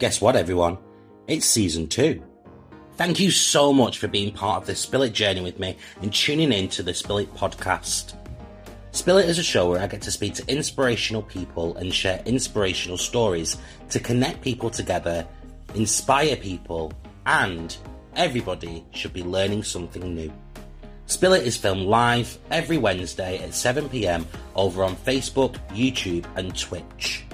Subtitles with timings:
[0.00, 0.78] Guess what, everyone?
[1.28, 2.20] It's season two.
[2.96, 6.12] Thank you so much for being part of this Spill It journey with me and
[6.12, 8.16] tuning in to the Spill It podcast.
[8.90, 12.98] Spill is a show where I get to speak to inspirational people and share inspirational
[12.98, 13.56] stories
[13.90, 15.24] to connect people together,
[15.76, 16.92] inspire people,
[17.26, 17.76] and
[18.16, 20.32] everybody should be learning something new.
[21.06, 24.24] Spill is filmed live every Wednesday at 7pm
[24.56, 27.24] over on Facebook, YouTube, and Twitch.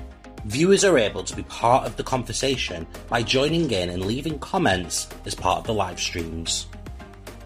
[0.46, 5.08] Viewers are able to be part of the conversation by joining in and leaving comments
[5.26, 6.66] as part of the live streams.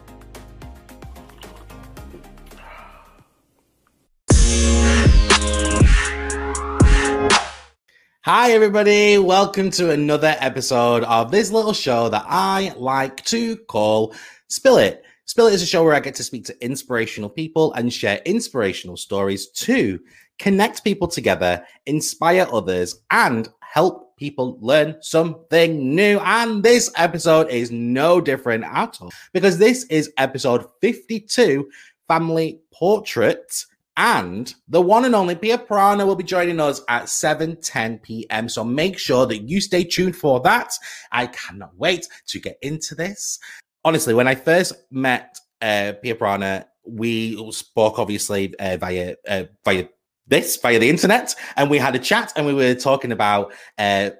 [8.32, 9.18] Hi, everybody.
[9.18, 14.14] Welcome to another episode of this little show that I like to call
[14.46, 15.02] Spill It.
[15.24, 18.20] Spill It is a show where I get to speak to inspirational people and share
[18.24, 19.98] inspirational stories to
[20.38, 26.20] connect people together, inspire others, and help people learn something new.
[26.20, 31.68] And this episode is no different at all because this is episode 52
[32.06, 33.64] Family Portrait
[34.00, 38.48] and the one and only Pia Prana will be joining us at 7:10 p.m.
[38.48, 40.72] So make sure that you stay tuned for that.
[41.12, 43.38] I cannot wait to get into this.
[43.84, 49.86] Honestly, when I first met uh, Pia Prana, we spoke obviously uh, via uh, via
[50.26, 54.10] this via the internet, and we had a chat, and we were talking about uh,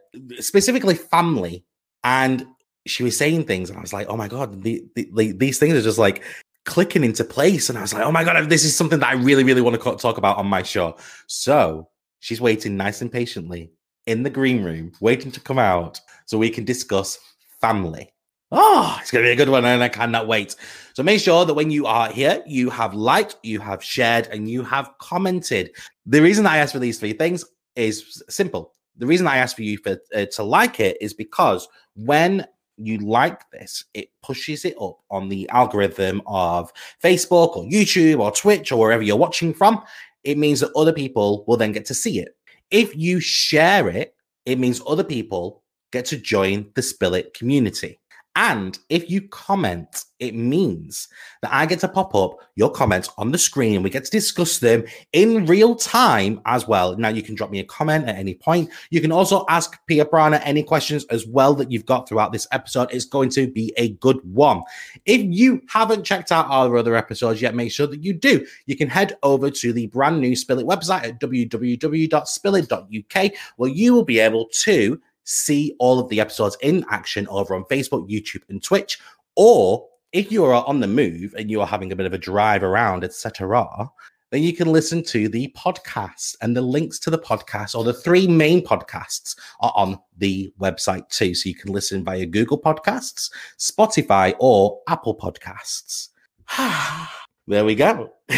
[0.40, 1.64] specifically family,
[2.04, 2.46] and
[2.86, 5.58] she was saying things, and I was like, "Oh my god, the, the, the, these
[5.58, 6.22] things are just like
[6.64, 7.68] clicking into place.
[7.68, 9.80] And I was like, oh my God, this is something that I really, really want
[9.80, 10.96] to talk about on my show.
[11.26, 11.88] So
[12.20, 13.72] she's waiting nice and patiently
[14.06, 17.18] in the green room, waiting to come out so we can discuss
[17.60, 18.12] family.
[18.52, 20.56] Oh, it's going to be a good one, and I cannot wait.
[20.94, 24.50] So make sure that when you are here, you have liked, you have shared, and
[24.50, 25.70] you have commented.
[26.04, 27.44] The reason I asked for these three things
[27.76, 28.74] is simple.
[28.96, 32.44] The reason I asked for you for, uh, to like it is because when
[32.86, 38.32] you like this, it pushes it up on the algorithm of Facebook or YouTube or
[38.32, 39.82] Twitch or wherever you're watching from.
[40.24, 42.36] It means that other people will then get to see it.
[42.70, 44.14] If you share it,
[44.46, 47.99] it means other people get to join the Spill It community.
[48.36, 51.08] And if you comment, it means
[51.42, 54.10] that I get to pop up your comments on the screen and we get to
[54.10, 56.96] discuss them in real time as well.
[56.96, 58.70] Now, you can drop me a comment at any point.
[58.90, 62.46] You can also ask Pia Prana any questions as well that you've got throughout this
[62.52, 62.92] episode.
[62.92, 64.62] It's going to be a good one.
[65.06, 68.46] If you haven't checked out our other episodes yet, make sure that you do.
[68.66, 73.94] You can head over to the brand new Spill It website at www.spillit.uk where you
[73.94, 78.42] will be able to see all of the episodes in action over on Facebook, YouTube,
[78.48, 78.98] and Twitch.
[79.36, 82.18] Or if you are on the move and you are having a bit of a
[82.18, 83.88] drive around, etc.,
[84.30, 87.92] then you can listen to the podcast and the links to the podcast or the
[87.92, 91.34] three main podcasts are on the website too.
[91.34, 96.10] So you can listen via Google Podcasts, Spotify, or Apple Podcasts.
[97.50, 98.12] there we go.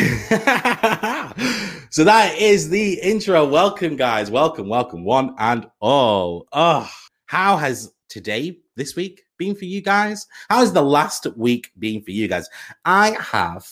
[1.91, 3.47] so that is the intro.
[3.47, 4.31] Welcome, guys.
[4.31, 6.49] Welcome, welcome, one and all.
[6.53, 6.91] Oh,
[7.27, 10.27] how has today, this week, been for you guys?
[10.49, 12.49] How has the last week been for you guys?
[12.87, 13.69] I have.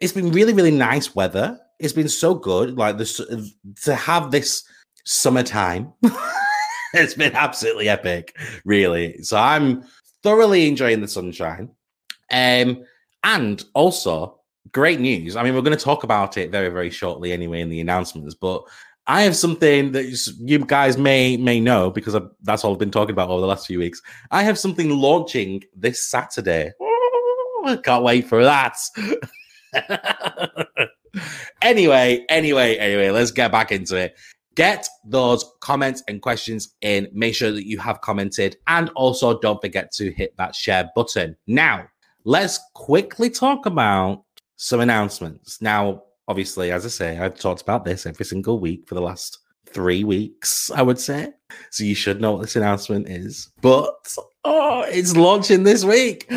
[0.00, 1.60] It's been really, really nice weather.
[1.78, 2.78] It's been so good.
[2.78, 3.20] Like this
[3.82, 4.64] to have this
[5.04, 5.92] summertime.
[6.94, 8.34] it's been absolutely epic,
[8.64, 9.22] really.
[9.22, 9.84] So I'm
[10.22, 11.68] thoroughly enjoying the sunshine.
[12.32, 12.86] Um,
[13.22, 14.35] and also
[14.72, 15.36] great news.
[15.36, 18.34] I mean, we're going to talk about it very, very shortly anyway in the announcements,
[18.34, 18.64] but
[19.06, 20.06] I have something that
[20.40, 23.46] you guys may may know because I've, that's all I've been talking about over the
[23.46, 24.02] last few weeks.
[24.32, 26.72] I have something launching this Saturday.
[27.64, 28.76] I can't wait for that.
[31.62, 34.16] anyway, anyway, anyway, let's get back into it.
[34.56, 37.08] Get those comments and questions in.
[37.12, 41.36] Make sure that you have commented and also don't forget to hit that share button.
[41.46, 41.86] Now,
[42.24, 44.24] let's quickly talk about
[44.56, 45.60] some announcements.
[45.62, 49.38] Now, obviously, as I say, I've talked about this every single week for the last
[49.66, 51.32] three weeks, I would say.
[51.70, 53.50] So you should know what this announcement is.
[53.60, 56.30] But oh, it's launching this week.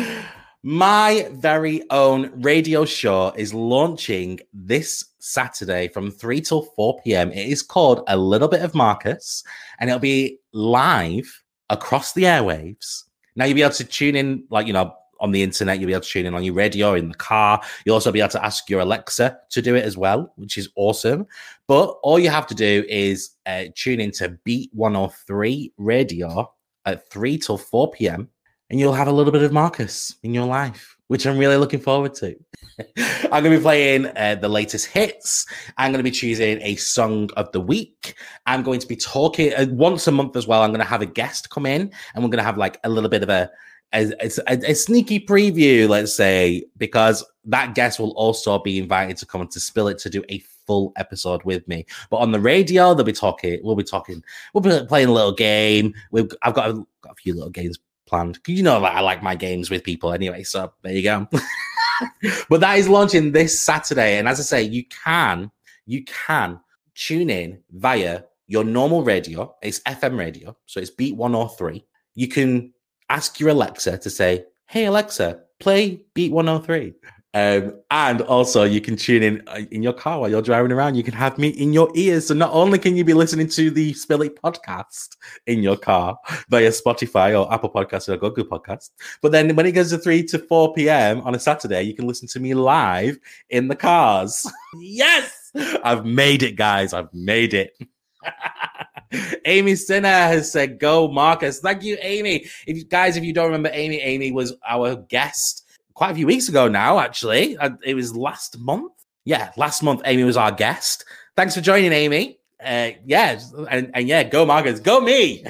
[0.62, 7.30] My very own radio show is launching this Saturday from 3 till 4 p.m.
[7.32, 9.42] It is called A Little Bit of Marcus,
[9.78, 13.04] and it'll be live across the airwaves.
[13.36, 15.78] Now you'll be able to tune in, like, you know, on the internet.
[15.78, 17.60] You'll be able to tune in on your radio in the car.
[17.84, 20.68] You'll also be able to ask your Alexa to do it as well, which is
[20.76, 21.26] awesome.
[21.66, 26.52] But all you have to do is uh, tune into Beat 103 Radio
[26.84, 28.28] at 3 till 4 p.m.
[28.68, 31.80] and you'll have a little bit of Marcus in your life, which I'm really looking
[31.80, 32.34] forward to.
[33.24, 35.46] I'm going to be playing uh, the latest hits.
[35.76, 38.14] I'm going to be choosing a song of the week.
[38.46, 40.62] I'm going to be talking uh, once a month as well.
[40.62, 42.88] I'm going to have a guest come in and we're going to have like a
[42.88, 43.50] little bit of a
[43.92, 49.26] a, a, a, sneaky preview, let's say, because that guest will also be invited to
[49.26, 51.84] come and to spill it to do a full episode with me.
[52.10, 53.58] But on the radio, they'll be talking.
[53.62, 54.22] We'll be talking.
[54.54, 55.94] We'll be playing a little game.
[56.12, 58.38] We've I've got a, got a few little games planned.
[58.46, 60.44] You know that I like my games with people anyway.
[60.44, 61.26] So there you go.
[62.48, 65.50] but that is launching this Saturday, and as I say, you can
[65.86, 66.60] you can
[66.94, 69.54] tune in via your normal radio.
[69.62, 71.84] It's FM radio, so it's Beat 103.
[72.14, 72.72] You can
[73.10, 76.94] ask your Alexa to say, Hey, Alexa, play Beat 103.
[77.32, 80.96] Um, and also, you can tune in uh, in your car while you're driving around.
[80.96, 82.26] You can have me in your ears.
[82.26, 85.16] So not only can you be listening to the Spill podcast
[85.46, 86.18] in your car
[86.48, 88.90] via Spotify or Apple Podcasts or Google Podcasts,
[89.22, 91.20] but then when it goes to 3 to 4 p.m.
[91.20, 93.16] on a Saturday, you can listen to me live
[93.50, 94.50] in the cars.
[94.80, 95.52] yes!
[95.84, 96.92] I've made it, guys.
[96.92, 97.76] I've made it.
[99.44, 102.46] Amy Sinner has said, "Go, Marcus." Thank you, Amy.
[102.66, 106.26] If you guys, if you don't remember Amy, Amy was our guest quite a few
[106.26, 106.98] weeks ago now.
[106.98, 108.92] Actually, uh, it was last month.
[109.24, 110.02] Yeah, last month.
[110.04, 111.04] Amy was our guest.
[111.36, 112.38] Thanks for joining, Amy.
[112.62, 113.40] Uh, yeah,
[113.70, 115.44] and, and yeah, go Marcus, go me.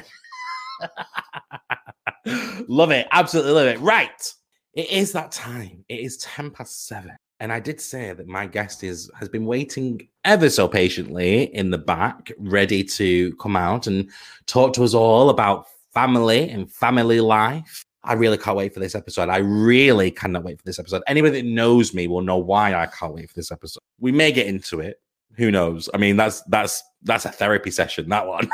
[2.67, 3.79] love it, absolutely love it.
[3.79, 4.33] Right,
[4.73, 5.83] it is that time.
[5.89, 7.17] It is ten past seven.
[7.41, 11.71] And I did say that my guest is has been waiting ever so patiently in
[11.71, 14.11] the back, ready to come out and
[14.45, 17.83] talk to us all about family and family life.
[18.03, 19.29] I really can't wait for this episode.
[19.29, 21.01] I really cannot wait for this episode.
[21.07, 23.81] Anybody that knows me will know why I can't wait for this episode.
[23.99, 25.01] We may get into it.
[25.37, 25.89] Who knows?
[25.95, 28.07] I mean, that's that's that's a therapy session.
[28.09, 28.51] That one.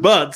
[0.00, 0.34] but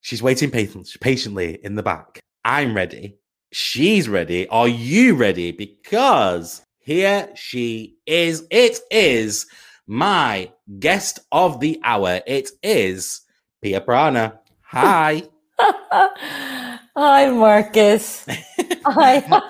[0.00, 2.18] she's waiting patiently in the back.
[2.44, 3.19] I'm ready
[3.52, 4.48] she's ready.
[4.48, 5.52] Are you ready?
[5.52, 8.46] Because here she is.
[8.50, 9.46] It is
[9.86, 12.20] my guest of the hour.
[12.26, 13.22] It is
[13.62, 14.40] Pia Prana.
[14.62, 15.24] Hi.
[15.58, 18.26] Hi, Marcus.
[18.86, 19.42] Hi.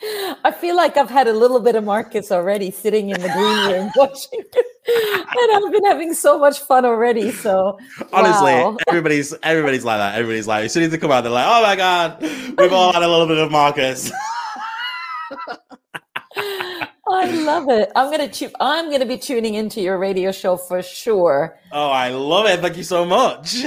[0.44, 3.70] I feel like I've had a little bit of Marcus already sitting in the green
[3.70, 4.40] room watching,
[4.86, 7.30] and I've been having so much fun already.
[7.32, 7.78] So
[8.12, 8.78] honestly, wow.
[8.88, 10.14] everybody's everybody's like that.
[10.14, 12.22] Everybody's like, as soon as they come out, they're like, "Oh my god,
[12.58, 14.10] we've all had a little bit of Marcus."
[17.12, 17.90] I love it.
[17.94, 21.58] I'm gonna tu- I'm gonna be tuning into your radio show for sure.
[21.72, 22.60] Oh, I love it.
[22.60, 23.64] Thank you so much.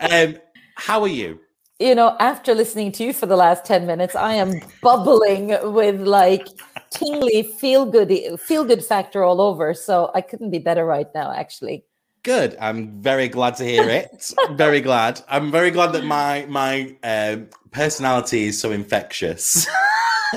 [0.00, 0.36] um,
[0.76, 1.40] how are you?
[1.80, 6.00] You know, after listening to you for the last 10 minutes, I am bubbling with
[6.00, 6.46] like
[6.90, 9.72] tingly feel good feel good factor all over.
[9.72, 11.84] So I couldn't be better right now, actually.
[12.22, 12.54] Good.
[12.60, 14.30] I'm very glad to hear it.
[14.52, 15.22] very glad.
[15.26, 19.66] I'm very glad that my my um, personality is so infectious.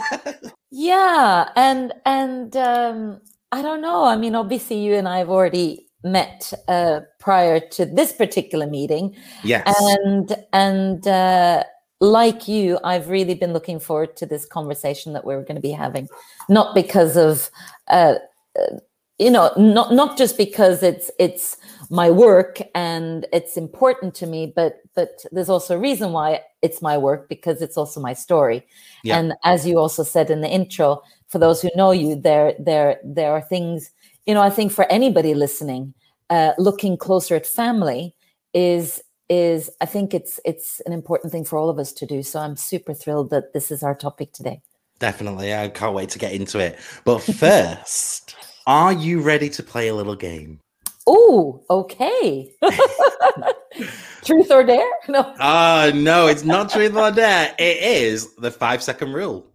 [0.71, 4.05] yeah, and and um, I don't know.
[4.05, 9.15] I mean, obviously, you and I have already met uh, prior to this particular meeting.
[9.43, 9.63] Yes.
[10.01, 11.63] And and uh,
[11.99, 15.71] like you, I've really been looking forward to this conversation that we're going to be
[15.71, 16.09] having,
[16.49, 17.49] not because of.
[17.87, 18.15] Uh,
[18.59, 18.77] uh,
[19.19, 21.57] you know not not just because it's it's
[21.89, 26.81] my work and it's important to me but but there's also a reason why it's
[26.81, 28.65] my work because it's also my story
[29.03, 29.17] yeah.
[29.17, 32.99] and as you also said in the intro for those who know you there there
[33.03, 33.91] there are things
[34.25, 35.93] you know, I think for anybody listening,
[36.29, 38.15] uh, looking closer at family
[38.53, 42.23] is is I think it's it's an important thing for all of us to do.
[42.23, 44.61] So I'm super thrilled that this is our topic today.
[44.99, 46.79] Definitely, I can't wait to get into it.
[47.03, 48.35] But first,
[48.67, 50.59] are you ready to play a little game?
[51.05, 52.53] Oh, okay.
[54.23, 54.89] truth or dare?
[55.09, 55.19] No.
[55.19, 57.53] Uh no, it's not truth or dare.
[57.59, 59.45] It is the five second rule.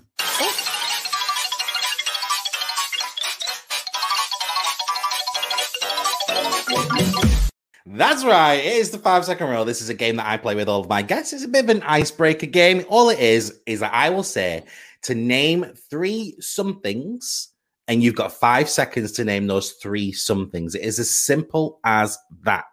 [7.98, 8.54] That's right.
[8.54, 9.64] It is the five second rule.
[9.64, 11.32] This is a game that I play with all of my guests.
[11.32, 12.84] It's a bit of an icebreaker game.
[12.88, 14.62] All it is is that I will say
[15.02, 17.48] to name three somethings,
[17.88, 20.76] and you've got five seconds to name those three somethings.
[20.76, 22.66] It is as simple as that.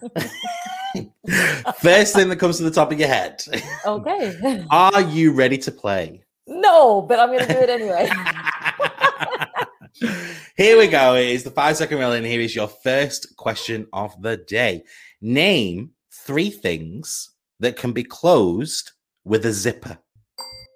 [1.80, 3.42] First thing that comes to the top of your head.
[3.84, 4.64] Okay.
[4.70, 6.22] Are you ready to play?
[6.46, 8.08] No, but I'm going to do it anyway.
[10.56, 11.14] here we go.
[11.14, 14.84] It is the five second rule, and here is your first question of the day.
[15.20, 17.30] Name three things
[17.60, 18.90] that can be closed
[19.24, 19.98] with a zipper?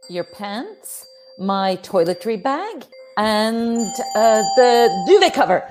[0.08, 1.06] Your pants,
[1.38, 2.84] my toiletry bag,
[3.16, 3.78] and
[4.14, 5.64] uh, the duvet cover.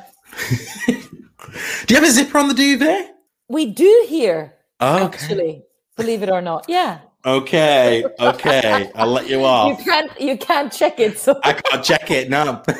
[0.88, 3.12] Do you have a zipper on the duvet?
[3.48, 5.04] We do here, Okay.
[5.06, 5.64] actually,
[5.96, 6.66] believe it or not.
[6.68, 7.00] Yeah.
[7.26, 8.04] Okay.
[8.20, 8.92] Okay.
[8.96, 9.78] I'll let you off.
[9.80, 11.18] You can't you can't check it.
[11.18, 12.62] So I can't check it now.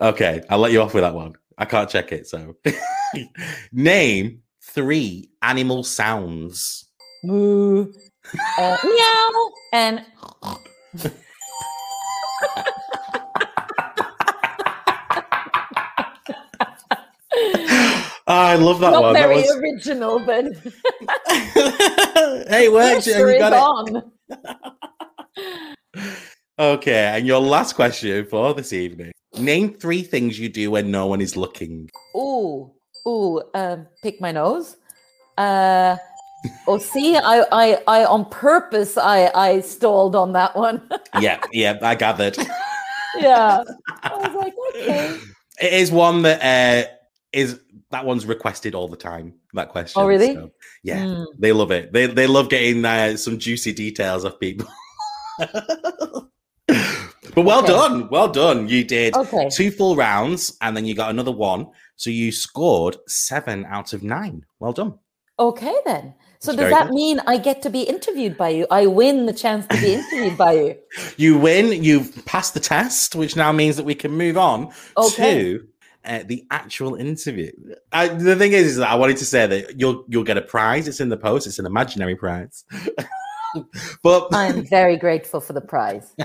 [0.00, 1.34] okay, I'll let you off with that one.
[1.58, 2.26] I can't check it.
[2.26, 2.56] So,
[3.72, 6.86] name three animal sounds.
[7.24, 7.86] moo,
[8.58, 10.04] uh, meow, and
[18.26, 19.14] I love that not one.
[19.14, 20.44] That very was- original, but
[22.48, 23.06] hey, it works.
[23.10, 24.04] You got it.
[26.60, 29.12] Okay, and your last question for this evening.
[29.38, 31.88] Name three things you do when no one is looking.
[32.14, 32.70] Ooh,
[33.08, 34.76] ooh, um, pick my nose.
[35.38, 35.96] Uh,
[36.66, 40.86] oh, see, I, I, I on purpose, I, I stalled on that one.
[41.18, 42.36] Yeah, yeah, I gathered.
[43.16, 43.62] yeah,
[44.02, 45.18] I was like, okay.
[45.62, 46.90] It is one that uh,
[47.32, 47.58] is
[47.90, 49.32] that one's requested all the time.
[49.54, 50.02] That question.
[50.02, 50.34] Oh, really?
[50.34, 50.50] so,
[50.82, 51.24] yeah, Mm.
[51.38, 51.90] they love it.
[51.94, 54.68] They they love getting uh, some juicy details of people.
[57.34, 57.68] but well Okay.
[57.68, 58.68] done, well done.
[58.68, 59.48] You did Okay.
[59.50, 61.66] two full rounds, and then you got another one.
[61.96, 64.44] So you scored seven out of nine.
[64.58, 64.94] Well done.
[65.38, 66.14] Okay, then.
[66.38, 66.94] So That's does that good.
[66.94, 68.66] mean I get to be interviewed by you?
[68.70, 70.76] I win the chance to be interviewed by you.
[71.18, 71.82] You win.
[71.84, 75.42] You've passed the test, which now means that we can move on Okay.
[75.42, 75.66] to
[76.06, 77.50] uh, the actual interview.
[77.92, 80.42] I, the thing is, is that I wanted to say that you'll you'll get a
[80.42, 80.88] prize.
[80.88, 81.46] It's in the post.
[81.46, 82.64] It's an imaginary prize.
[84.02, 86.14] but I'm very grateful for the prize.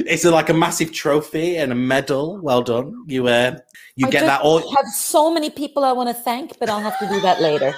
[0.00, 2.38] it's like a massive trophy and a medal.
[2.42, 3.04] Well done.
[3.06, 3.58] You uh,
[3.96, 4.58] you I get that all.
[4.58, 7.74] have so many people I want to thank, but I'll have to do that later.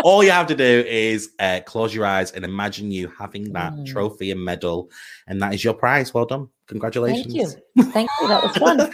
[0.04, 3.72] all you have to do is uh, close your eyes and imagine you having that
[3.72, 3.86] Mm.
[3.86, 4.90] trophy and medal,
[5.26, 6.12] and that is your prize.
[6.12, 6.48] Well done.
[6.66, 7.34] Congratulations.
[7.34, 7.82] Thank you.
[7.92, 8.28] Thank you.
[8.28, 8.90] That was fun.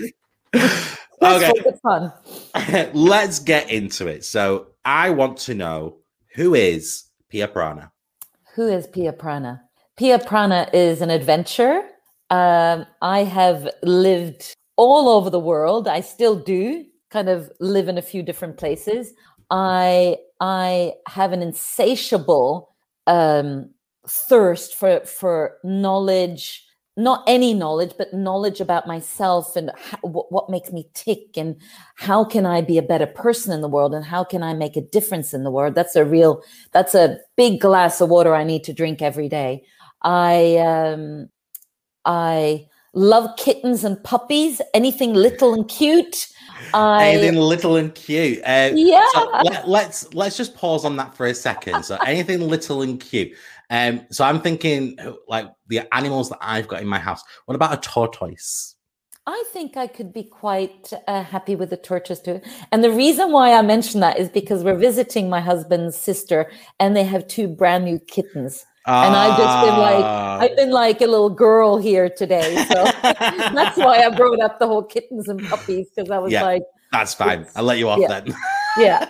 [1.22, 1.52] Okay.
[1.82, 2.12] Fun.
[2.94, 4.24] Let's get into it.
[4.24, 5.98] So I want to know
[6.34, 7.92] who is Pia Prana.
[8.54, 9.62] Who is Pia Prana?
[10.00, 11.82] Pia Prana is an adventure.
[12.30, 15.86] Um, I have lived all over the world.
[15.86, 19.12] I still do kind of live in a few different places.
[19.50, 22.74] I I have an insatiable
[23.06, 23.74] um,
[24.08, 26.64] thirst for for knowledge,
[26.96, 31.56] not any knowledge, but knowledge about myself and ho- what, what makes me tick and
[31.96, 34.78] how can I be a better person in the world and how can I make
[34.78, 35.74] a difference in the world.
[35.74, 36.42] That's a real
[36.72, 39.62] that's a big glass of water I need to drink every day.
[40.02, 41.28] I um
[42.04, 46.26] I love kittens and puppies, anything little and cute.
[46.72, 48.38] I anything little and cute.
[48.44, 49.04] Uh, yeah.
[49.12, 51.84] So let, let's let's just pause on that for a second.
[51.84, 53.32] So anything little and cute.
[53.70, 57.22] Um, so I'm thinking uh, like the animals that I've got in my house.
[57.46, 58.76] What about a tortoise?
[59.26, 62.40] I think I could be quite uh, happy with the tortoise too.
[62.72, 66.96] And the reason why I mention that is because we're visiting my husband's sister and
[66.96, 68.64] they have two brand new kittens.
[68.86, 70.38] And I've just been like, Ah.
[70.40, 72.56] I've been like a little girl here today.
[72.64, 76.42] So that's why I brought up the whole kittens and puppies because I was Yeah.
[76.44, 77.46] like, That's fine.
[77.54, 78.08] I'll let you off Yeah.
[78.20, 78.34] then.
[78.78, 79.08] yeah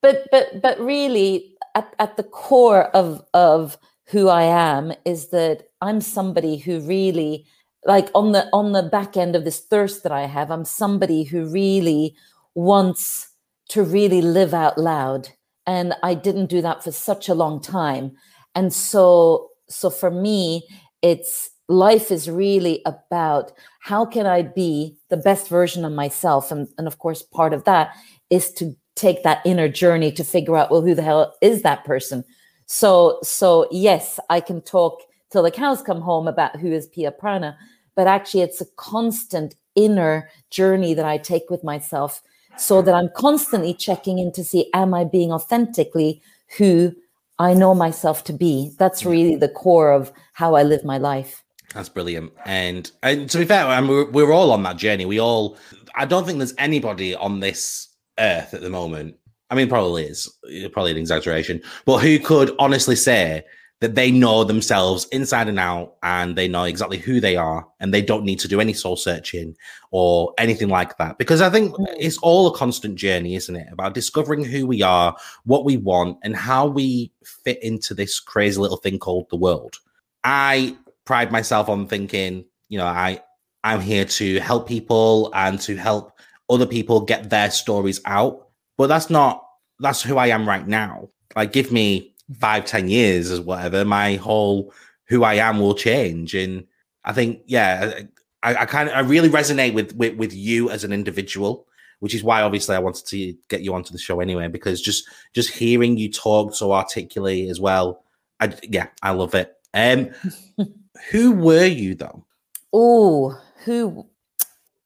[0.00, 5.64] but but but really at, at the core of of who i am is that
[5.82, 7.44] i'm somebody who really
[7.84, 11.22] like on the on the back end of this thirst that i have i'm somebody
[11.24, 12.16] who really
[12.54, 13.28] wants
[13.68, 15.28] to really live out loud
[15.66, 18.12] and i didn't do that for such a long time
[18.54, 20.66] and so so for me
[21.02, 26.50] it's life is really about how can i be the best version of myself?
[26.50, 27.94] And and of course part of that
[28.30, 31.84] is to take that inner journey to figure out well who the hell is that
[31.84, 32.24] person?
[32.66, 37.10] So so yes i can talk till the cows come home about who is pia
[37.10, 37.56] prana
[37.94, 42.22] but actually it's a constant inner journey that i take with myself
[42.56, 46.22] so that i'm constantly checking in to see am i being authentically
[46.56, 46.94] who
[47.38, 51.44] i know myself to be that's really the core of how i live my life
[51.74, 52.32] That's brilliant.
[52.46, 55.06] And and to be fair, I mean, we're, we're all on that journey.
[55.06, 55.58] We all.
[55.96, 57.88] I don't think there's anybody on this
[58.18, 59.16] earth at the moment.
[59.50, 60.32] I mean, probably is
[60.72, 63.44] probably an exaggeration, but who could honestly say
[63.84, 67.92] that they know themselves inside and out, and they know exactly who they are, and
[67.92, 69.54] they don't need to do any soul searching
[69.90, 71.18] or anything like that.
[71.18, 71.94] Because I think Mm.
[71.98, 73.66] it's all a constant journey, isn't it?
[73.70, 75.14] About discovering who we are,
[75.44, 77.12] what we want, and how we
[77.44, 79.76] fit into this crazy little thing called the world.
[80.24, 80.74] I
[81.04, 83.20] pride myself on thinking, you know, I
[83.64, 86.12] I'm here to help people and to help
[86.48, 88.48] other people get their stories out.
[88.78, 89.44] But that's not
[89.78, 91.10] that's who I am right now.
[91.36, 94.72] Like, give me five, ten years or whatever, my whole
[95.08, 96.34] who I am will change.
[96.34, 96.66] And
[97.04, 98.00] I think, yeah,
[98.42, 101.66] I, I kind of I really resonate with, with with you as an individual,
[102.00, 105.08] which is why obviously I wanted to get you onto the show anyway, because just
[105.32, 108.04] just hearing you talk so articulately as well,
[108.40, 109.54] I yeah, I love it.
[109.72, 110.10] Um,
[111.10, 112.24] who were you though?
[112.72, 114.06] Oh, who?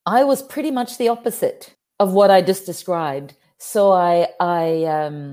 [0.07, 3.35] I was pretty much the opposite of what I just described.
[3.59, 5.33] So I I um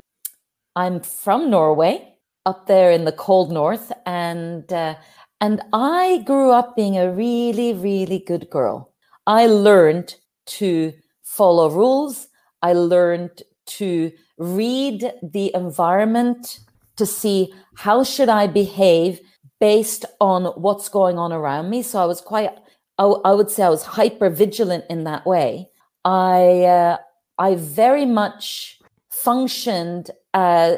[0.75, 2.15] I'm from Norway,
[2.45, 4.95] up there in the cold north, and uh,
[5.41, 8.93] and I grew up being a really really good girl.
[9.27, 10.15] I learned
[10.47, 12.27] to follow rules.
[12.61, 16.59] I learned to read the environment
[16.97, 19.19] to see how should I behave
[19.59, 21.81] based on what's going on around me.
[21.81, 22.51] So I was quite,
[22.97, 25.69] I, would say, I was hyper vigilant in that way.
[26.03, 26.97] I uh,
[27.37, 28.79] I very much
[29.09, 30.75] functioned uh,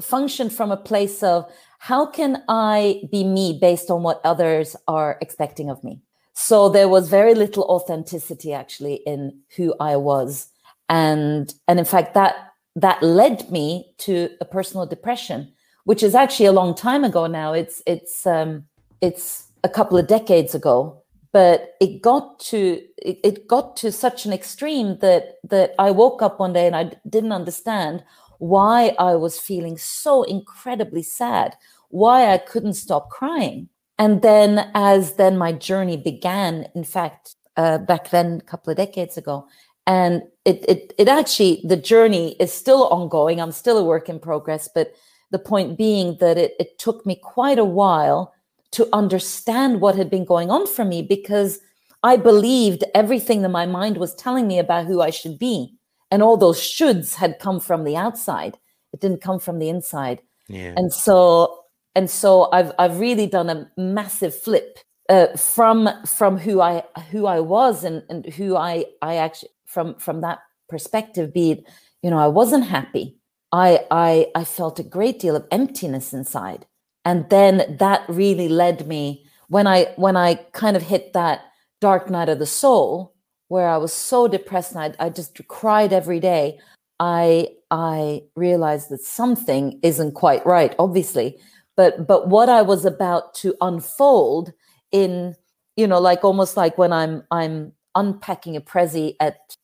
[0.00, 5.16] functioned from a place of how can I be me based on what others are
[5.20, 6.02] expecting of me.
[6.34, 10.48] So there was very little authenticity actually in who I was,
[10.88, 15.52] and and in fact that that led me to a personal depression,
[15.84, 17.54] which is actually a long time ago now.
[17.54, 18.66] It's it's um,
[19.00, 24.26] it's a couple of decades ago, but it got to it, it got to such
[24.26, 28.04] an extreme that that I woke up one day and I didn't understand
[28.38, 31.56] why I was feeling so incredibly sad,
[31.90, 33.68] why I couldn't stop crying.
[33.98, 38.76] And then, as then my journey began, in fact, uh, back then, a couple of
[38.76, 39.48] decades ago,
[39.86, 43.40] and it, it, it actually, the journey is still ongoing.
[43.40, 44.92] I'm still a work in progress, but
[45.30, 48.34] the point being that it, it took me quite a while
[48.72, 51.58] to understand what had been going on for me because
[52.02, 55.77] I believed everything that my mind was telling me about who I should be.
[56.10, 58.58] And all those shoulds had come from the outside.
[58.92, 60.22] It didn't come from the inside.
[60.48, 60.74] Yeah.
[60.76, 66.60] And so and so I've I've really done a massive flip uh, from from who
[66.60, 71.52] I who I was and, and who I I actually from from that perspective, be
[71.52, 71.64] it,
[72.02, 73.18] you know, I wasn't happy.
[73.52, 76.66] I I I felt a great deal of emptiness inside
[77.08, 81.40] and then that really led me when i when i kind of hit that
[81.80, 83.14] dark night of the soul
[83.48, 86.58] where i was so depressed and i, I just cried every day
[87.00, 91.38] i i realized that something isn't quite right obviously.
[91.76, 94.52] But but what i was about to unfold
[94.90, 95.36] in
[95.76, 99.56] you know like almost like when i'm i'm unpacking a prezi at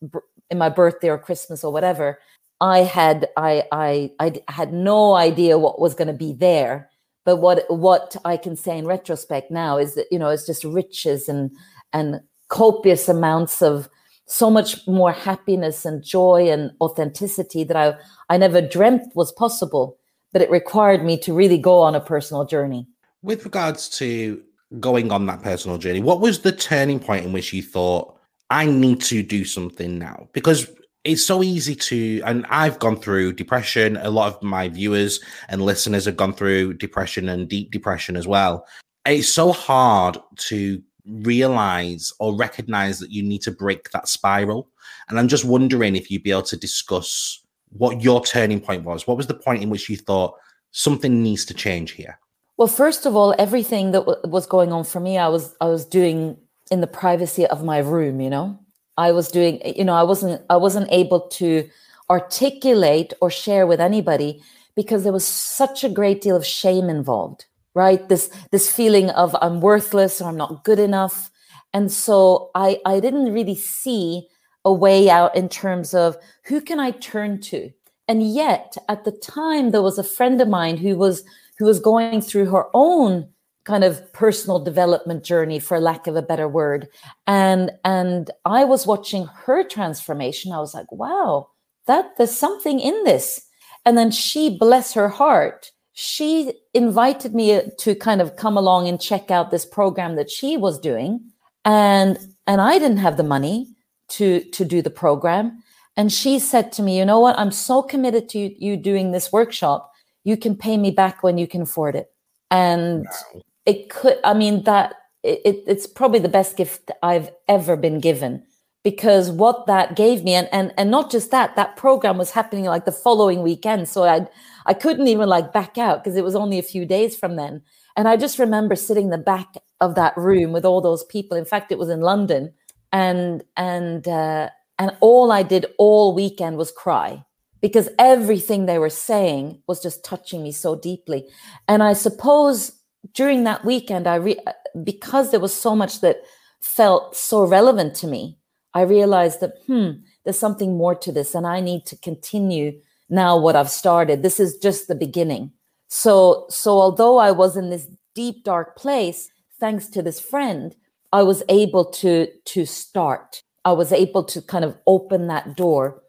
[0.50, 2.18] in my birthday or christmas or whatever
[2.60, 6.90] i had i i i had no idea what was going to be there.
[7.24, 10.64] But what what I can say in retrospect now is that you know it's just
[10.64, 11.50] riches and
[11.92, 13.88] and copious amounts of
[14.26, 17.94] so much more happiness and joy and authenticity that I
[18.28, 19.98] I never dreamt was possible.
[20.32, 22.88] But it required me to really go on a personal journey.
[23.22, 24.42] With regards to
[24.80, 28.18] going on that personal journey, what was the turning point in which you thought
[28.50, 30.28] I need to do something now?
[30.32, 30.68] Because
[31.04, 35.62] it's so easy to and i've gone through depression a lot of my viewers and
[35.62, 38.66] listeners have gone through depression and deep depression as well
[39.06, 44.70] it's so hard to realize or recognize that you need to break that spiral.
[45.08, 47.40] And i'm just wondering if you'd be able to discuss
[47.70, 49.06] what your turning point was.
[49.06, 50.36] What was the point in which you thought
[50.70, 52.18] something needs to change here?
[52.56, 55.66] Well first of all everything that w- was going on for me i was i
[55.66, 56.36] was doing
[56.70, 58.58] in the privacy of my room you know?
[58.96, 61.68] I was doing, you know, I wasn't I wasn't able to
[62.10, 64.42] articulate or share with anybody
[64.76, 68.08] because there was such a great deal of shame involved, right?
[68.08, 71.30] This this feeling of I'm worthless or I'm not good enough.
[71.72, 74.28] And so I I didn't really see
[74.64, 77.70] a way out in terms of who can I turn to?
[78.08, 81.24] And yet at the time there was a friend of mine who was
[81.58, 83.28] who was going through her own
[83.64, 86.86] kind of personal development journey for lack of a better word
[87.26, 91.48] and and i was watching her transformation i was like wow
[91.86, 93.40] that there's something in this
[93.86, 98.88] and then she bless her heart she invited me uh, to kind of come along
[98.88, 101.20] and check out this program that she was doing.
[101.64, 103.68] And and i didn't have the money
[104.08, 105.62] to to do the program.
[105.96, 107.38] And she said to me you know what?
[107.38, 109.92] I'm so committed to you doing this workshop.
[110.24, 112.10] You can pay me back when you can afford it.
[112.50, 113.40] And wow.
[113.64, 118.42] it could i mean that it, it's probably the best gift i've ever been given
[118.84, 122.66] because what that gave me and and and not just that that program was happening
[122.66, 123.88] like the following weekend.
[123.88, 124.28] So i
[124.66, 127.62] i couldn't even like back out because it was only a few days from then.
[127.96, 131.36] And i just remember sitting in the back of that room with all those people.
[131.36, 132.52] In fact it was in london.
[132.92, 137.24] And and uh and all i did all weekend was cry
[137.64, 141.26] because everything they were saying was just touching me so deeply.
[141.66, 142.72] And I suppose
[143.14, 144.44] during that weekend, I re-
[144.82, 146.18] because there was so much that
[146.60, 148.38] felt so relevant to me,
[148.74, 153.36] I realized that hmm, there's something more to this, and I need to continue now
[153.38, 154.22] what I've started.
[154.22, 155.52] This is just the beginning.
[155.88, 160.74] So, so although I was in this deep dark place, thanks to this friend,
[161.12, 163.42] I was able to to start.
[163.64, 166.02] I was able to kind of open that door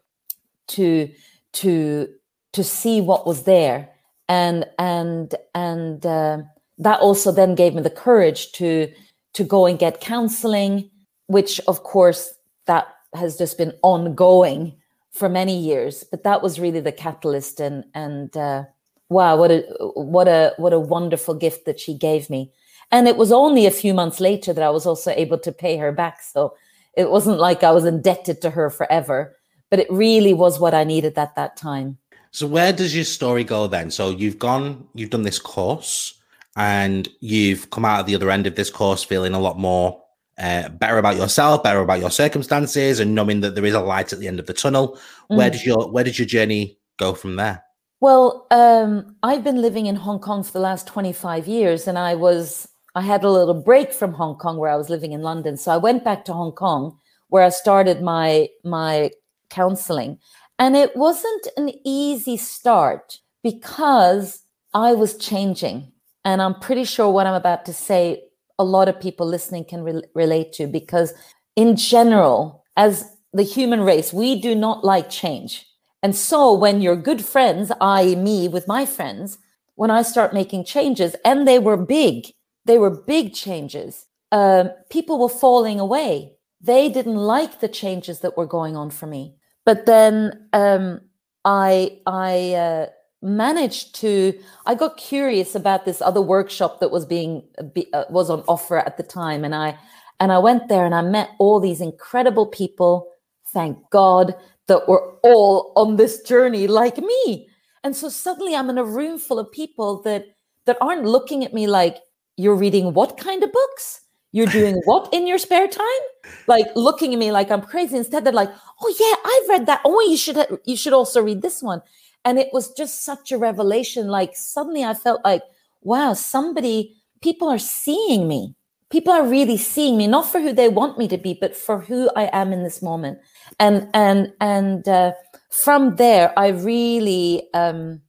[0.68, 1.10] to
[1.54, 2.08] to
[2.52, 3.88] to see what was there,
[4.28, 6.38] and and and uh,
[6.78, 8.92] that also then gave me the courage to
[9.34, 10.90] to go and get counseling,
[11.28, 12.34] which of course
[12.66, 14.76] that has just been ongoing
[15.16, 16.04] for many years.
[16.04, 18.64] But that was really the catalyst, and and uh,
[19.08, 19.62] wow, what a
[19.94, 22.52] what a what a wonderful gift that she gave me.
[22.92, 25.76] And it was only a few months later that I was also able to pay
[25.76, 26.22] her back.
[26.22, 26.54] So
[26.96, 29.36] it wasn't like I was indebted to her forever,
[29.70, 31.98] but it really was what I needed at that time.
[32.30, 33.90] So where does your story go then?
[33.90, 36.14] So you've gone, you've done this course,
[36.56, 40.02] and you've come out of the other end of this course feeling a lot more
[40.38, 44.12] uh, better about yourself, better about your circumstances, and knowing that there is a light
[44.12, 44.98] at the end of the tunnel.
[45.30, 45.36] Mm.
[45.36, 47.62] Where did your where did your journey go from there?
[48.00, 52.14] Well, um, I've been living in Hong Kong for the last 25 years, and I
[52.14, 55.56] was I had a little break from Hong Kong where I was living in London.
[55.56, 59.10] So I went back to Hong Kong where I started my my
[59.50, 60.18] counseling.
[60.58, 65.92] And it wasn't an easy start because I was changing.
[66.24, 68.22] And I'm pretty sure what I'm about to say
[68.58, 71.12] a lot of people listening can re- relate to because
[71.56, 75.66] in general as the human race we do not like change.
[76.02, 79.38] And so when your good friends, i.e., me with my friends,
[79.74, 82.28] when I start making changes, and they were big,
[82.64, 84.06] they were big changes.
[84.32, 86.32] Um, people were falling away.
[86.60, 89.34] They didn't like the changes that were going on for me.
[89.64, 91.00] But then um,
[91.44, 92.86] I I uh,
[93.26, 94.32] managed to.
[94.64, 97.42] I got curious about this other workshop that was being
[97.74, 99.78] be, uh, was on offer at the time, and I
[100.20, 103.08] and I went there and I met all these incredible people.
[103.48, 104.34] Thank God
[104.68, 107.48] that were all on this journey like me.
[107.84, 110.26] And so suddenly I'm in a room full of people that
[110.64, 111.98] that aren't looking at me like
[112.36, 114.00] you're reading what kind of books?
[114.32, 116.02] You're doing what in your spare time?
[116.46, 117.96] Like looking at me like I'm crazy.
[117.96, 118.50] Instead, they're like,
[118.82, 119.80] "Oh yeah, I've read that.
[119.84, 121.80] Oh, you should you should also read this one."
[122.26, 124.08] And it was just such a revelation.
[124.08, 125.42] Like suddenly, I felt like,
[125.82, 128.54] "Wow, somebody, people are seeing me.
[128.90, 131.80] People are really seeing me, not for who they want me to be, but for
[131.80, 133.18] who I am in this moment."
[133.58, 135.12] And and and uh,
[135.50, 138.02] from there, I really um,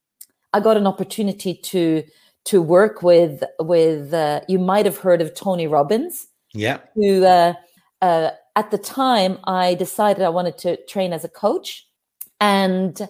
[0.54, 2.04] I got an opportunity to
[2.46, 6.28] to work with with uh, you might have heard of Tony Robbins.
[6.54, 6.80] Yeah.
[6.96, 7.54] Who uh,
[8.02, 11.88] uh, at the time I decided I wanted to train as a coach,
[12.40, 13.08] and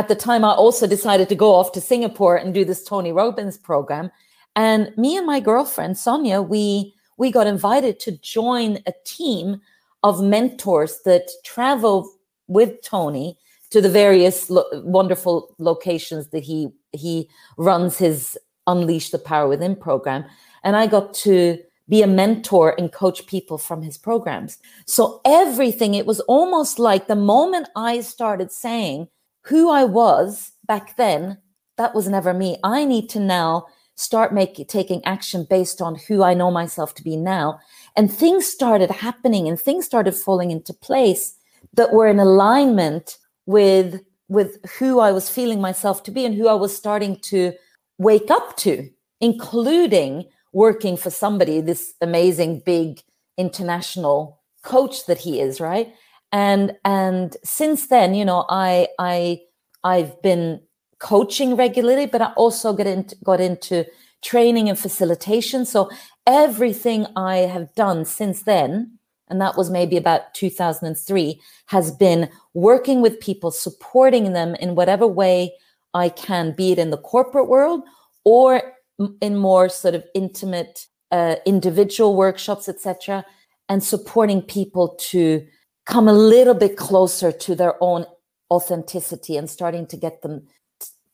[0.00, 3.12] at the time I also decided to go off to Singapore and do this Tony
[3.12, 4.10] Robbins program.
[4.56, 9.60] And me and my girlfriend Sonia, we we got invited to join a team
[10.02, 12.10] of mentors that travel
[12.46, 13.36] with Tony
[13.72, 19.76] to the various lo- wonderful locations that he he runs his Unleash the Power Within
[19.76, 20.24] program.
[20.64, 21.58] And I got to
[21.90, 24.56] be a mentor and coach people from his programs.
[24.86, 29.08] So everything, it was almost like the moment I started saying
[29.42, 31.38] who I was back then,
[31.76, 32.58] that was never me.
[32.62, 37.04] I need to now start making taking action based on who I know myself to
[37.04, 37.58] be now.
[37.96, 41.36] And things started happening and things started falling into place
[41.74, 46.46] that were in alignment with with who I was feeling myself to be and who
[46.48, 47.52] I was starting to
[47.98, 48.88] wake up to,
[49.20, 53.02] including working for somebody, this amazing big
[53.36, 55.92] international coach that he is, right?
[56.32, 59.40] And and since then, you know, I I
[59.82, 60.60] I've been
[60.98, 63.86] coaching regularly, but I also get into got into
[64.22, 65.64] training and facilitation.
[65.64, 65.90] So
[66.26, 73.00] everything I have done since then, and that was maybe about 2003, has been working
[73.00, 75.54] with people, supporting them in whatever way
[75.94, 77.82] I can, be it in the corporate world
[78.24, 78.74] or
[79.20, 83.24] in more sort of intimate uh, individual workshops, etc.,
[83.68, 85.46] and supporting people to
[85.86, 88.06] come a little bit closer to their own
[88.50, 90.46] authenticity and starting to get them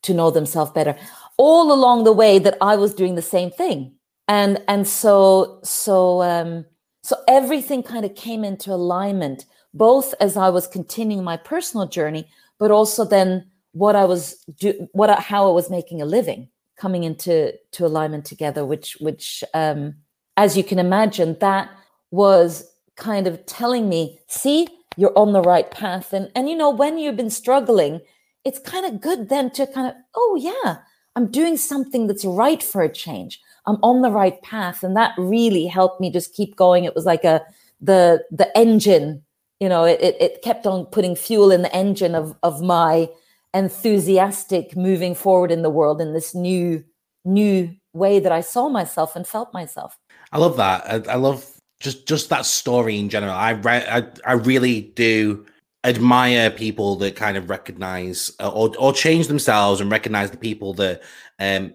[0.03, 0.95] to know themselves better.
[1.37, 3.93] All along the way that I was doing the same thing,
[4.27, 6.65] and and so so um,
[7.03, 12.27] so everything kind of came into alignment, both as I was continuing my personal journey,
[12.59, 17.03] but also then what I was do what how I was making a living coming
[17.03, 19.95] into to alignment together which which um
[20.35, 21.69] as you can imagine that
[22.11, 26.69] was kind of telling me see you're on the right path and and you know
[26.69, 28.01] when you've been struggling
[28.47, 30.77] it's kind of good then to kind of, oh, yeah,
[31.17, 33.41] I'm doing something that's right for a change.
[33.65, 34.83] I'm on the right path.
[34.83, 36.85] And that really helped me just keep going.
[36.85, 37.41] It was like a,
[37.81, 39.21] the, the engine,
[39.59, 43.09] you know, it, it kept on putting fuel in the engine of, of my
[43.53, 46.85] enthusiastic moving forward in the world in this new,
[47.25, 49.97] new way that I saw myself and felt myself.
[50.31, 50.85] I love that.
[51.09, 53.33] I, I love just, just that story in general.
[53.33, 55.45] I, I, I really do
[55.83, 60.73] admire people that kind of recognize uh, or, or change themselves and recognize the people
[60.73, 61.01] that
[61.39, 61.73] um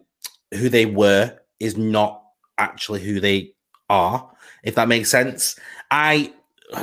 [0.53, 2.23] who they were is not
[2.59, 3.55] actually who they
[3.89, 4.29] are
[4.65, 5.59] if that makes sense.
[5.91, 6.33] I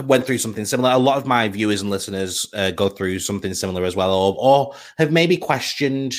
[0.04, 0.92] went through something similar.
[0.92, 4.36] A lot of my viewers and listeners uh, go through something similar as well or,
[4.38, 6.16] or have maybe questioned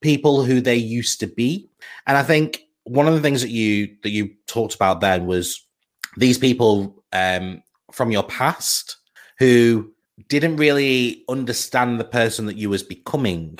[0.00, 1.68] people who they used to be.
[2.06, 5.63] And i think one of the things that you that you talked about then was
[6.16, 8.96] these people um from your past
[9.38, 9.92] who
[10.28, 13.58] didn't really understand the person that you was becoming.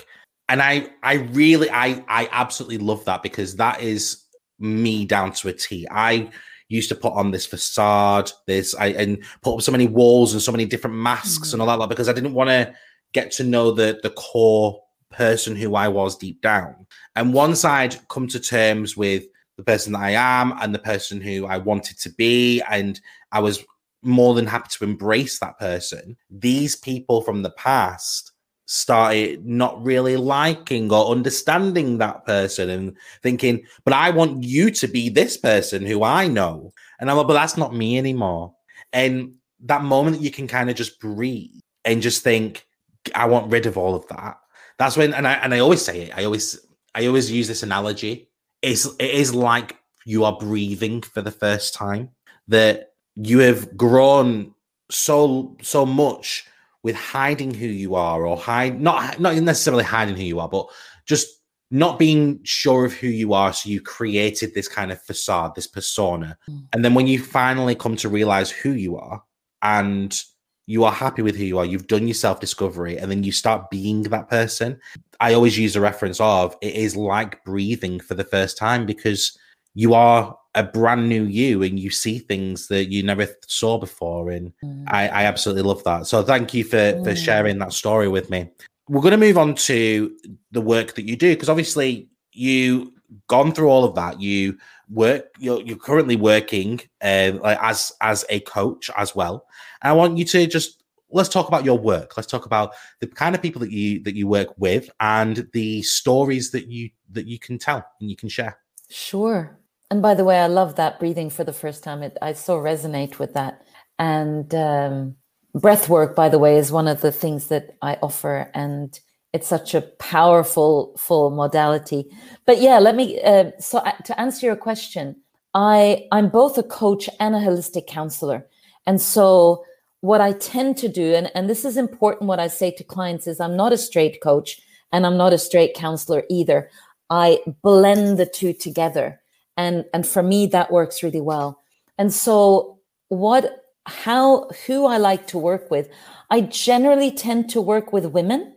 [0.49, 4.25] And i i really i i absolutely love that because that is
[4.59, 5.87] me down to a t.
[5.90, 6.31] I
[6.69, 10.40] used to put on this facade this i and put up so many walls and
[10.40, 11.61] so many different masks mm-hmm.
[11.61, 12.75] and all that because i didn't want to
[13.12, 16.87] get to know the the core person who i was deep down.
[17.17, 19.25] And once i'd come to terms with
[19.57, 23.01] the person that i am and the person who i wanted to be and
[23.33, 23.64] i was
[24.05, 26.17] more than happy to embrace that person.
[26.31, 28.33] These people from the past
[28.67, 34.87] started not really liking or understanding that person and thinking, but I want you to
[34.87, 36.73] be this person who I know.
[37.01, 38.55] And I'm like, but that's not me anymore.
[38.93, 42.67] And that moment you can kind of just breathe and just think,
[43.14, 44.38] I want rid of all of that.
[44.79, 46.17] That's when, and I and I always say it.
[46.17, 46.59] I always
[46.95, 48.29] I always use this analogy.
[48.64, 52.11] It's it is like you are breathing for the first time.
[52.48, 54.55] That you have grown
[54.90, 56.46] so so much
[56.83, 60.66] with hiding who you are or hide not not necessarily hiding who you are but
[61.07, 65.55] just not being sure of who you are so you created this kind of facade
[65.55, 66.62] this persona mm.
[66.72, 69.22] and then when you finally come to realize who you are
[69.62, 70.22] and
[70.66, 73.33] you are happy with who you are you've done your self discovery and then you
[73.33, 74.79] start being that person
[75.20, 79.37] i always use a reference of it is like breathing for the first time because
[79.74, 84.31] you are a brand new you and you see things that you never saw before
[84.31, 84.85] and mm.
[84.88, 87.05] I, I, absolutely love that so thank you for mm.
[87.05, 88.48] for sharing that story with me
[88.88, 90.16] we're going to move on to
[90.53, 92.92] the work that you do because obviously you
[93.27, 94.57] gone through all of that you
[94.90, 99.47] work you're, you're currently working uh, like as as a coach as well
[99.83, 103.07] and i want you to just let's talk about your work let's talk about the
[103.07, 107.27] kind of people that you that you work with and the stories that you that
[107.27, 108.59] you can tell and you can share
[108.90, 109.59] sure
[109.90, 112.03] and by the way, I love that breathing for the first time.
[112.03, 113.62] It, I so resonate with that.
[113.97, 115.16] And um,
[115.55, 118.51] breath work, by the way, is one of the things that I offer.
[118.55, 118.99] And
[119.35, 122.07] it's such a powerful, full modality.
[122.47, 125.16] But yeah, let me, uh, so to answer your question,
[125.53, 128.47] I, I'm both a coach and a holistic counselor.
[128.87, 129.64] And so
[130.01, 133.27] what I tend to do, and, and this is important, what I say to clients
[133.27, 134.61] is I'm not a straight coach
[134.92, 136.70] and I'm not a straight counselor either.
[137.11, 139.20] I blend the two together
[139.57, 141.62] and and for me that works really well
[141.99, 145.88] and so what how who i like to work with
[146.31, 148.54] i generally tend to work with women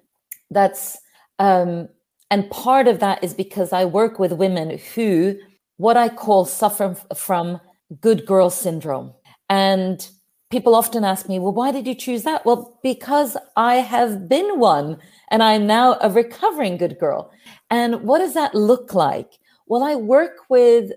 [0.51, 0.97] that's
[1.39, 1.87] um
[2.29, 5.35] and part of that is because i work with women who
[5.77, 7.59] what i call suffer from
[8.01, 9.13] good girl syndrome.
[9.49, 10.05] And
[10.49, 12.45] people often ask me well why did you choose that?
[12.45, 14.97] Well because i have been one
[15.29, 17.31] and i'm now a recovering good girl.
[17.69, 19.33] And what does that look like?
[19.67, 20.91] Well, I work with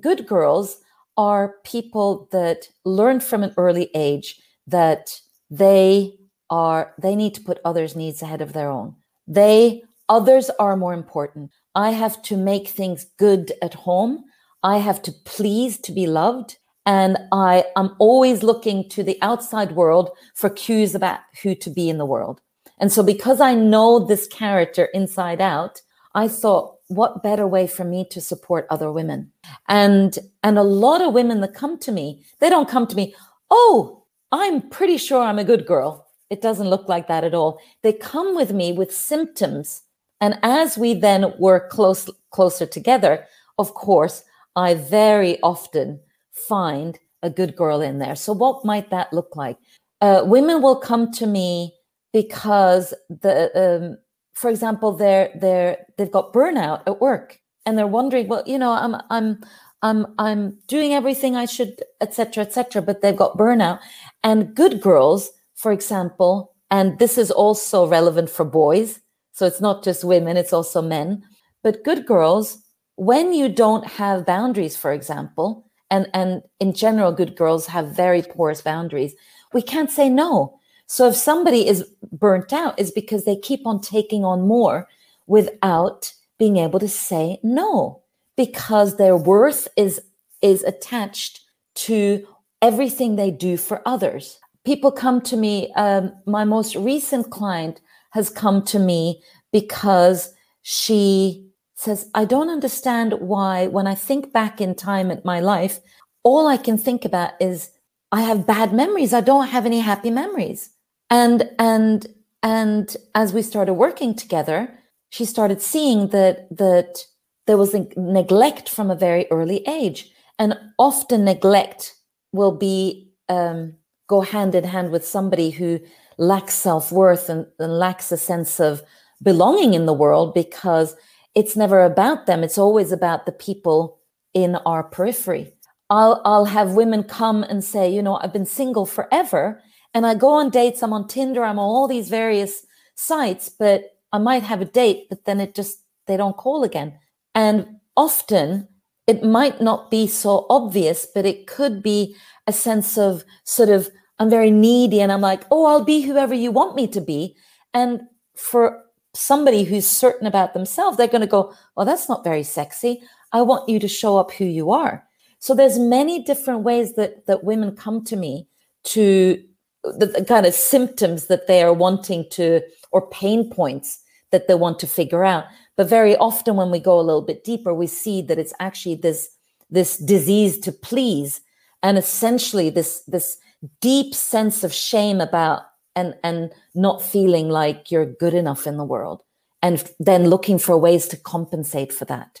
[0.00, 0.78] good girls
[1.16, 6.17] are people that learned from an early age that they
[6.50, 8.94] are they need to put others needs ahead of their own.
[9.26, 11.50] They others are more important.
[11.74, 14.24] I have to make things good at home.
[14.62, 16.58] I have to please to be loved.
[16.86, 21.90] And i am always looking to the outside world for cues about who to be
[21.90, 22.40] in the world.
[22.78, 25.82] And so because i know this character inside out
[26.14, 29.30] i thought what better way for me to support other women?
[29.68, 33.14] And and a lot of women that come to me they don't come to me
[33.50, 37.60] oh i'm pretty sure i'm a good girl it doesn't look like that at all
[37.82, 39.82] they come with me with symptoms
[40.20, 43.24] and as we then work close closer together
[43.58, 44.24] of course
[44.56, 46.00] i very often
[46.32, 49.58] find a good girl in there so what might that look like
[50.00, 51.74] uh, women will come to me
[52.12, 53.98] because the um,
[54.38, 58.70] for example, they're they're they've got burnout at work and they're wondering, well, you know,
[58.70, 59.42] I'm I'm
[59.82, 63.80] I'm I'm doing everything I should, etc., etc., but they've got burnout.
[64.22, 69.00] And good girls, for example, and this is also relevant for boys.
[69.32, 71.24] So it's not just women, it's also men.
[71.64, 72.58] But good girls,
[72.94, 78.22] when you don't have boundaries, for example, and, and in general, good girls have very
[78.22, 79.14] porous boundaries,
[79.52, 80.60] we can't say no.
[80.86, 84.86] So if somebody is burnt out, is because they keep on taking on more
[85.26, 88.02] without being able to say no,
[88.36, 90.00] because their worth is
[90.40, 91.40] is attached
[91.74, 92.24] to
[92.62, 94.38] everything they do for others.
[94.68, 95.72] People come to me.
[95.76, 103.14] Um, my most recent client has come to me because she says, I don't understand
[103.14, 105.80] why, when I think back in time at my life,
[106.22, 107.70] all I can think about is
[108.12, 109.14] I have bad memories.
[109.14, 110.68] I don't have any happy memories.
[111.08, 112.06] And, and,
[112.42, 114.78] and as we started working together,
[115.08, 117.06] she started seeing that, that
[117.46, 120.12] there was neglect from a very early age.
[120.38, 121.94] And often neglect
[122.32, 123.77] will be, um,
[124.08, 125.78] go hand in hand with somebody who
[126.16, 128.82] lacks self worth and, and lacks a sense of
[129.22, 130.96] belonging in the world because
[131.34, 132.42] it's never about them.
[132.42, 134.00] It's always about the people
[134.34, 135.52] in our periphery.
[135.90, 139.62] I'll, I'll have women come and say, you know, I've been single forever
[139.94, 140.82] and I go on dates.
[140.82, 141.44] I'm on Tinder.
[141.44, 145.54] I'm on all these various sites, but I might have a date, but then it
[145.54, 146.98] just, they don't call again.
[147.34, 148.68] And often
[149.06, 152.16] it might not be so obvious, but it could be
[152.46, 156.34] a sense of sort of, I'm very needy and I'm like, oh, I'll be whoever
[156.34, 157.36] you want me to be.
[157.74, 158.00] And
[158.36, 163.02] for somebody who's certain about themselves, they're going to go, well, that's not very sexy.
[163.32, 165.04] I want you to show up who you are.
[165.38, 168.48] So there's many different ways that that women come to me
[168.84, 169.42] to
[169.84, 174.02] the, the kind of symptoms that they are wanting to or pain points
[174.32, 175.44] that they want to figure out.
[175.76, 178.96] But very often when we go a little bit deeper, we see that it's actually
[178.96, 179.28] this
[179.70, 181.40] this disease to please
[181.82, 183.38] and essentially this this
[183.80, 185.62] deep sense of shame about
[185.96, 189.22] and and not feeling like you're good enough in the world
[189.62, 192.40] and then looking for ways to compensate for that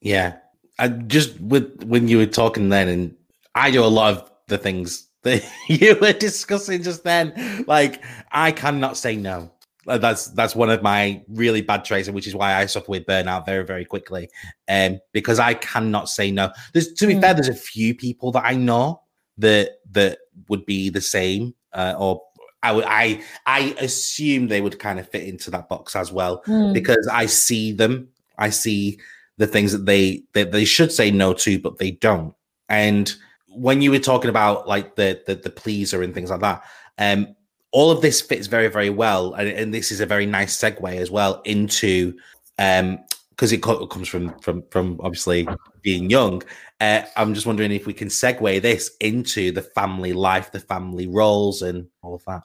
[0.00, 0.36] yeah
[0.78, 3.14] i just with when you were talking then and
[3.54, 8.02] i do a lot of the things that you were discussing just then like
[8.32, 9.48] i cannot say no
[9.84, 13.04] that's that's one of my really bad traits, and which is why I suffer with
[13.04, 14.28] burnout very very quickly.
[14.68, 16.52] Um, because I cannot say no.
[16.72, 17.20] There's to be mm.
[17.20, 19.02] fair, there's a few people that I know
[19.38, 20.18] that that
[20.48, 22.22] would be the same, uh, or
[22.62, 26.42] I would I I assume they would kind of fit into that box as well
[26.46, 26.72] mm.
[26.72, 28.08] because I see them.
[28.38, 28.98] I see
[29.38, 32.34] the things that they that they should say no to, but they don't.
[32.68, 33.12] And
[33.48, 36.62] when you were talking about like the the, the pleaser and things like that,
[36.98, 37.34] um,
[37.72, 40.96] all of this fits very very well, and, and this is a very nice segue
[40.96, 42.16] as well into
[42.58, 42.98] um
[43.30, 45.48] because it comes from from from obviously
[45.82, 46.42] being young.
[46.82, 51.06] Uh, I'm just wondering if we can segue this into the family life, the family
[51.06, 52.42] roles, and all of that.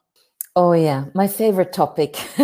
[0.56, 2.18] Oh, yeah, my favorite topic.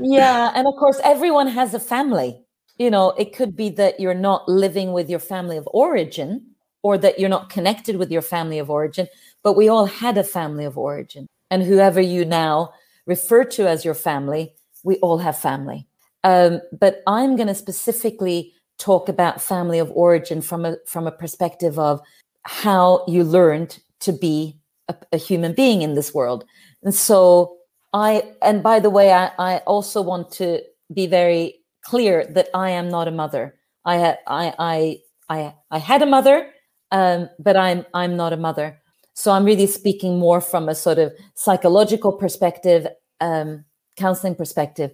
[0.00, 2.42] yeah, and of course, everyone has a family.
[2.78, 6.46] You know, it could be that you're not living with your family of origin
[6.82, 9.08] or that you're not connected with your family of origin,
[9.42, 11.26] but we all had a family of origin.
[11.50, 12.72] And whoever you now
[13.04, 15.86] refer to as your family, we all have family.
[16.24, 21.12] Um, but I'm going to specifically talk about family of origin from a from a
[21.12, 22.00] perspective of
[22.44, 24.56] how you learned to be
[24.88, 26.44] a, a human being in this world.
[26.82, 27.56] And so
[27.92, 32.70] I, and by the way, I, I also want to be very clear that I
[32.70, 33.54] am not a mother.
[33.84, 36.50] I had, I, I, I, I had a mother,
[36.90, 38.80] um, but I'm, I'm not a mother.
[39.14, 42.86] So I'm really speaking more from a sort of psychological perspective,
[43.20, 43.64] um,
[43.96, 44.90] counseling perspective.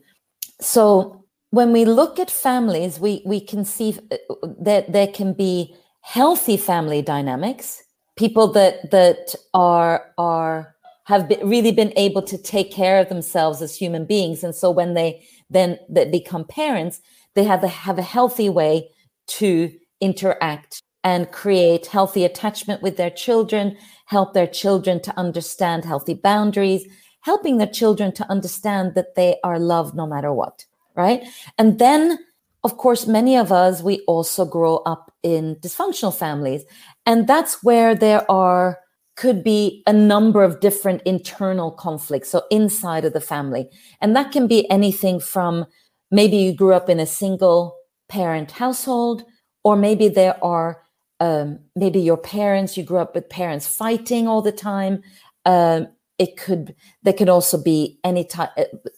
[0.60, 4.16] So when we look at families, we we can see uh,
[4.60, 7.82] that there can be healthy family dynamics
[8.18, 13.62] people that that are are have been, really been able to take care of themselves
[13.62, 14.44] as human beings.
[14.44, 15.78] And so when they then
[16.10, 17.00] become parents
[17.34, 18.90] they have a, have a healthy way
[19.28, 23.76] to interact and create healthy attachment with their children
[24.06, 26.84] help their children to understand healthy boundaries
[27.20, 30.66] helping their children to understand that they are loved no matter what
[30.98, 31.22] right
[31.56, 32.18] and then
[32.64, 36.64] of course, many of us, we also grow up in dysfunctional families.
[37.06, 38.78] And that's where there are,
[39.16, 42.30] could be a number of different internal conflicts.
[42.30, 43.68] So inside of the family.
[44.00, 45.66] And that can be anything from
[46.10, 47.76] maybe you grew up in a single
[48.08, 49.24] parent household,
[49.62, 50.82] or maybe there are,
[51.20, 55.02] um, maybe your parents, you grew up with parents fighting all the time.
[55.44, 55.88] Um,
[56.18, 58.50] it could, there could also be any type,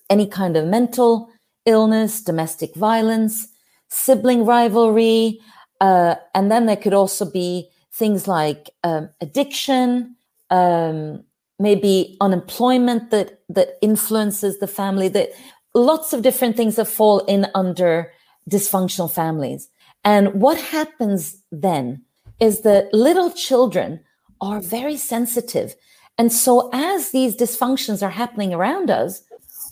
[0.08, 1.28] any kind of mental
[1.66, 3.48] illness, domestic violence,
[3.88, 5.40] sibling rivalry,
[5.80, 10.16] uh, and then there could also be things like um, addiction,
[10.50, 11.24] um,
[11.58, 15.08] maybe unemployment that that influences the family.
[15.08, 15.30] That
[15.74, 18.12] lots of different things that fall in under
[18.48, 19.68] dysfunctional families.
[20.04, 22.02] And what happens then
[22.40, 24.00] is that little children
[24.40, 25.74] are very sensitive.
[26.16, 29.22] And so as these dysfunctions are happening around us,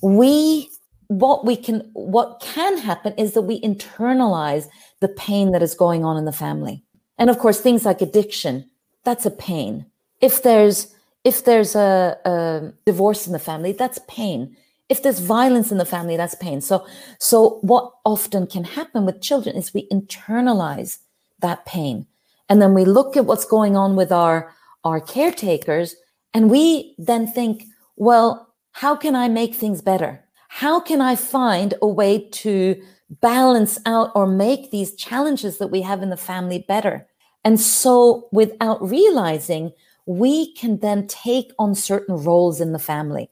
[0.03, 0.71] we
[1.09, 4.69] what we can what can happen is that we internalize
[5.01, 6.85] the pain that is going on in the family.
[7.19, 8.71] And of course things like addiction,
[9.05, 9.87] that's a pain.
[10.21, 10.95] If there's
[11.25, 14.57] if there's a, a divorce in the family, that's pain
[14.89, 16.87] if there's violence in the family that's pain so
[17.19, 20.99] so what often can happen with children is we internalize
[21.41, 22.07] that pain
[22.49, 24.53] and then we look at what's going on with our
[24.85, 25.95] our caretakers
[26.35, 27.65] and we then think
[27.97, 32.81] well how can i make things better how can i find a way to
[33.21, 37.07] balance out or make these challenges that we have in the family better
[37.45, 39.73] and so without realizing
[40.07, 43.31] we can then take on certain roles in the family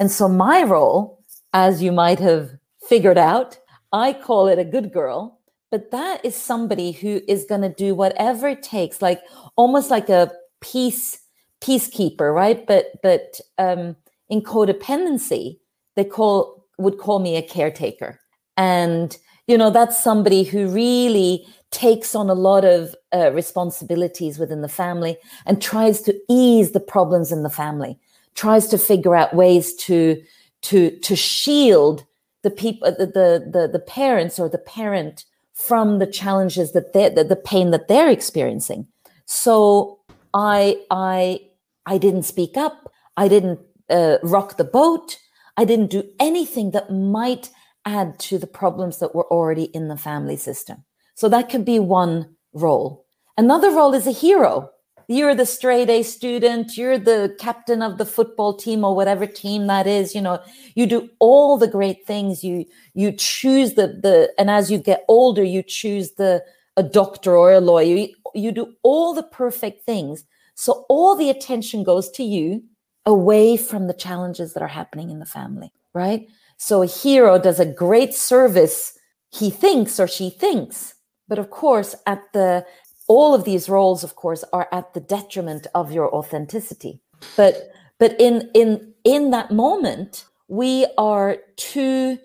[0.00, 1.20] and so my role,
[1.52, 2.50] as you might have
[2.86, 3.58] figured out,
[3.92, 5.40] I call it a good girl,
[5.70, 9.20] but that is somebody who is going to do whatever it takes, like
[9.56, 11.18] almost like a peace
[11.60, 12.66] peacekeeper, right?
[12.66, 13.96] But but um,
[14.28, 15.58] in codependency,
[15.96, 18.20] they call would call me a caretaker,
[18.56, 19.16] and
[19.46, 24.68] you know that's somebody who really takes on a lot of uh, responsibilities within the
[24.68, 27.98] family and tries to ease the problems in the family
[28.38, 30.22] tries to figure out ways to
[30.62, 32.04] to to shield
[32.42, 35.24] the people the, the the the, parents or the parent
[35.54, 38.86] from the challenges that they the, the pain that they're experiencing.
[39.26, 39.98] So
[40.34, 41.40] i i
[41.86, 42.92] i didn't speak up.
[43.16, 43.58] I didn't
[43.90, 45.18] uh, rock the boat
[45.58, 47.50] i didn't do anything that might
[47.84, 50.84] add to the problems that were already in the family system
[51.14, 53.04] so that could be one role
[53.36, 54.70] another role is a hero
[55.10, 59.66] you're the straight A student, you're the captain of the football team or whatever team
[59.66, 60.38] that is, you know,
[60.74, 62.44] you do all the great things.
[62.44, 66.44] You you choose the the and as you get older, you choose the
[66.76, 67.96] a doctor or a lawyer.
[67.96, 70.24] You, you do all the perfect things.
[70.54, 72.62] So all the attention goes to you
[73.08, 76.28] away from the challenges that are happening in the family, right?
[76.58, 78.96] So a hero does a great service,
[79.30, 80.94] he thinks or she thinks.
[81.26, 82.66] But of course, at the
[83.08, 87.00] all of these roles of course are at the detriment of your authenticity.
[87.34, 92.18] But but in in in that moment we are too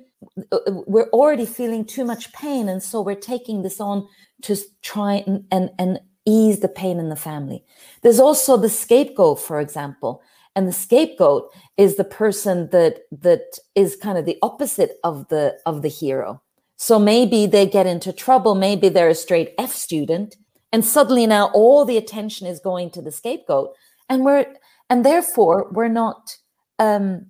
[0.67, 2.67] we're already feeling too much pain.
[2.67, 4.05] And so we're taking this on
[4.41, 7.63] to try and and, and ease the pain in the family.
[8.01, 10.21] There's also the scapegoat for example
[10.55, 15.57] and the scapegoat is the person that that is kind of the opposite of the
[15.65, 16.41] of the hero.
[16.77, 20.35] So maybe they get into trouble maybe they're a straight f student
[20.71, 23.73] and suddenly now all the attention is going to the scapegoat.
[24.09, 24.45] And we're
[24.89, 26.37] and therefore we're not
[26.79, 27.27] um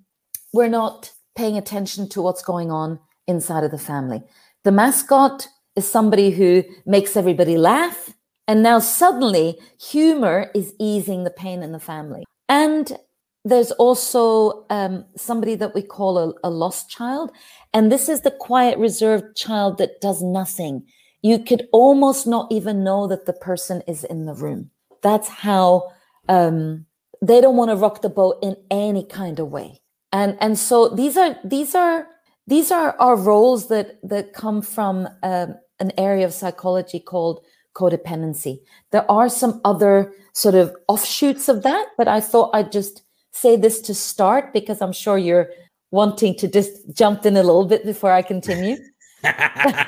[0.54, 4.22] we're not paying attention to what's going on inside of the family.
[4.64, 8.14] The mascot is somebody who makes everybody laugh
[8.48, 12.24] and now suddenly humor is easing the pain in the family.
[12.50, 12.98] And
[13.46, 17.32] there's also um, somebody that we call a, a lost child
[17.74, 20.86] and this is the quiet reserved child that does nothing
[21.24, 24.70] you could almost not even know that the person is in the room.
[25.02, 25.90] That's how
[26.30, 26.86] um,
[27.22, 29.82] they don't want to rock the boat in any kind of way.
[30.12, 32.08] And and so these are these are
[32.46, 38.60] these are our roles that that come from um, an area of psychology called codependency.
[38.92, 43.02] There are some other sort of offshoots of that, but I thought I'd just
[43.34, 45.50] say this to start because I'm sure you're
[45.92, 48.78] wanting to just jump in a little bit before I continue.
[49.24, 49.84] uh,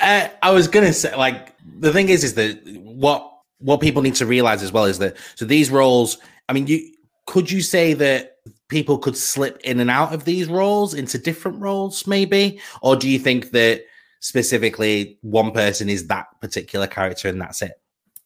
[0.00, 4.26] I was gonna say, like, the thing is, is that what what people need to
[4.26, 6.18] realize as well is that so these roles.
[6.48, 6.92] I mean, you
[7.26, 8.36] could you say that
[8.68, 13.08] people could slip in and out of these roles into different roles, maybe, or do
[13.08, 13.84] you think that
[14.20, 17.72] specifically one person is that particular character and that's it?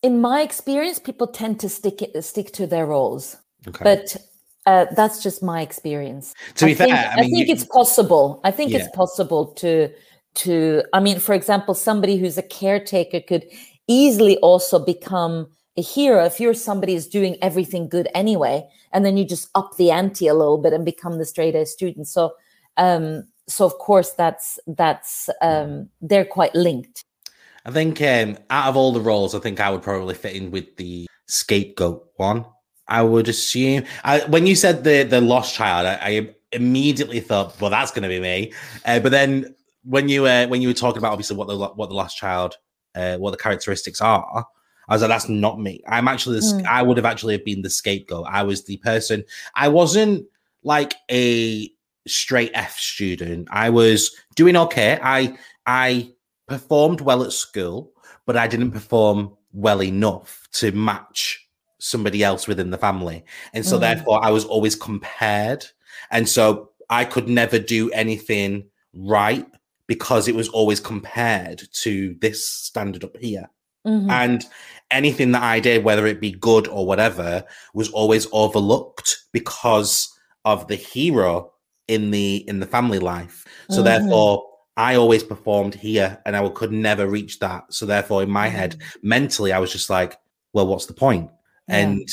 [0.03, 3.37] In my experience, people tend to stick it stick to their roles,
[3.69, 3.83] okay.
[3.83, 4.17] but
[4.67, 6.35] uh, that's just my experience.
[6.57, 8.41] To be I fair, think, I, mean, I think you, it's possible.
[8.45, 8.79] I think yeah.
[8.79, 9.91] it's possible to
[10.35, 10.83] to.
[10.93, 13.45] I mean, for example, somebody who's a caretaker could
[13.89, 19.17] easily also become a hero if you're somebody who's doing everything good anyway, and then
[19.17, 22.07] you just up the ante a little bit and become the straight A student.
[22.07, 22.35] So,
[22.77, 27.05] um, so of course that's that's um, they're quite linked.
[27.65, 30.51] I think um, out of all the roles, I think I would probably fit in
[30.51, 32.45] with the scapegoat one
[32.93, 33.85] I would assume.
[34.05, 38.03] I, when you said the the lost child, I, I immediately thought, well, that's going
[38.03, 38.53] to be me.
[38.85, 41.89] Uh, but then when you uh, when you were talking about obviously what the what
[41.89, 42.57] the lost child,
[42.95, 44.47] uh, what the characteristics are,
[44.89, 45.83] I was like, that's not me.
[45.89, 46.67] I'm actually the, mm.
[46.67, 48.27] I would have actually been the scapegoat.
[48.29, 49.25] I was the person.
[49.55, 50.27] I wasn't
[50.63, 51.71] like a
[52.07, 53.49] straight F student.
[53.51, 54.99] I was doing okay.
[55.03, 56.13] I I
[56.47, 57.93] performed well at school,
[58.27, 61.42] but I didn't perform well enough to match
[61.83, 63.25] somebody else within the family.
[63.53, 63.81] And so mm.
[63.81, 65.67] therefore I was always compared.
[66.13, 69.47] And so I could never do anything right
[69.89, 73.51] because it was always compared to this standard up here.
[73.85, 74.11] Mm-hmm.
[74.11, 74.45] And
[74.93, 80.09] anything that I did, whether it be good or whatever, was always overlooked because
[80.45, 81.53] of the hero
[81.89, 83.45] in the in the family life.
[83.71, 83.85] So mm-hmm.
[83.85, 87.75] therefore, I always performed here, and I could never reach that.
[87.75, 90.17] So therefore, in my head, mentally, I was just like,
[90.53, 91.29] "Well, what's the point?"
[91.69, 91.77] Yeah.
[91.77, 92.09] And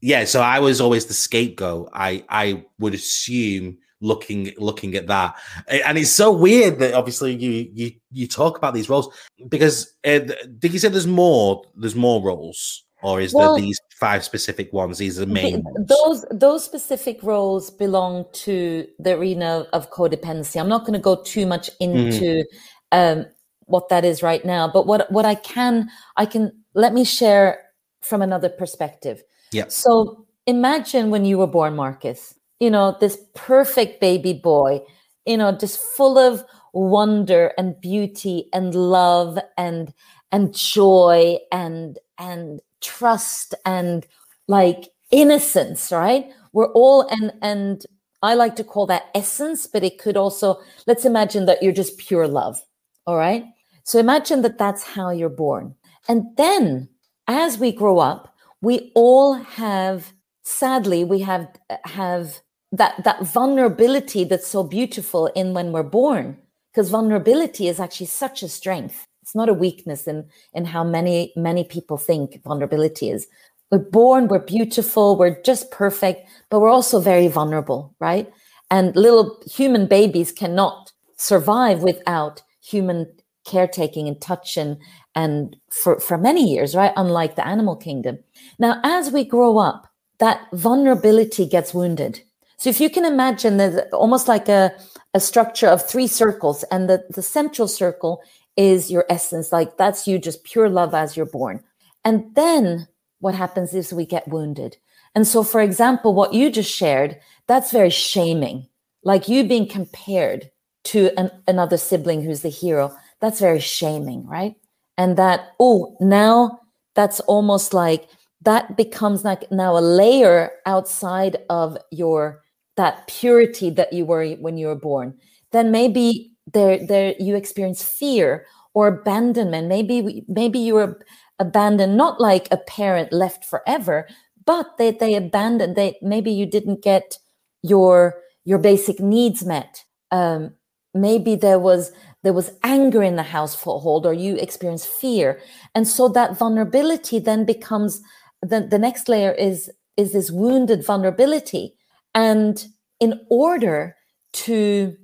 [0.00, 1.90] yeah, so I was always the scapegoat.
[1.92, 5.36] I I would assume looking looking at that
[5.68, 9.14] and it's so weird that obviously you you you talk about these roles
[9.48, 10.20] because uh,
[10.58, 14.72] did you say there's more there's more roles or is well, there these five specific
[14.72, 19.90] ones these are the main the, those those specific roles belong to the arena of
[19.90, 21.96] codependency i'm not going to go too much mm-hmm.
[21.98, 22.44] into
[22.92, 23.20] mm-hmm.
[23.20, 23.26] um,
[23.66, 27.69] what that is right now but what what i can i can let me share
[28.00, 29.22] from another perspective
[29.52, 34.82] yeah so imagine when you were born marcus you know, this perfect baby boy,
[35.26, 39.92] you know, just full of wonder and beauty and love and
[40.30, 44.06] and joy and and trust and
[44.46, 46.30] like innocence, right?
[46.52, 47.84] We're all and and
[48.22, 51.96] I like to call that essence, but it could also let's imagine that you're just
[51.98, 52.60] pure love.
[53.06, 53.44] All right?
[53.84, 55.74] So imagine that that's how you're born.
[56.08, 56.88] And then
[57.30, 60.12] as we grow up, we all have
[60.42, 61.48] sadly we have
[61.84, 62.40] have
[62.72, 66.36] that that vulnerability that's so beautiful in when we're born
[66.72, 69.06] because vulnerability is actually such a strength.
[69.22, 73.26] It's not a weakness in in how many many people think vulnerability is.
[73.70, 78.30] We're born we're beautiful we're just perfect but we're also very vulnerable right?
[78.70, 83.06] And little human babies cannot survive without human
[83.50, 84.78] caretaking and touch and
[85.14, 88.18] and for for many years right unlike the animal kingdom
[88.58, 89.88] now as we grow up
[90.18, 92.22] that vulnerability gets wounded
[92.60, 94.74] so if you can imagine that almost like a,
[95.14, 98.20] a structure of three circles, and the, the central circle
[98.54, 101.64] is your essence, like that's you, just pure love as you're born.
[102.04, 102.86] And then
[103.20, 104.76] what happens is we get wounded.
[105.14, 108.66] And so, for example, what you just shared, that's very shaming.
[109.04, 110.50] Like you being compared
[110.84, 114.54] to an, another sibling who's the hero, that's very shaming, right?
[114.96, 116.60] And that, oh, now
[116.94, 118.08] that's almost like
[118.42, 122.42] that becomes like now a layer outside of your
[122.76, 125.14] that purity that you were when you were born,
[125.52, 129.68] then maybe there there you experience fear or abandonment.
[129.68, 131.00] Maybe maybe you were
[131.38, 134.08] abandoned, not like a parent left forever,
[134.46, 135.76] but they they abandoned.
[135.76, 137.18] They maybe you didn't get
[137.62, 139.84] your your basic needs met.
[140.10, 140.54] Um,
[140.94, 141.92] maybe there was
[142.22, 145.40] there was anger in the household or you experience fear
[145.74, 148.02] and so that vulnerability then becomes
[148.42, 151.74] the, the next layer is is this wounded vulnerability
[152.14, 152.66] and
[153.00, 153.96] in order
[154.32, 154.96] to,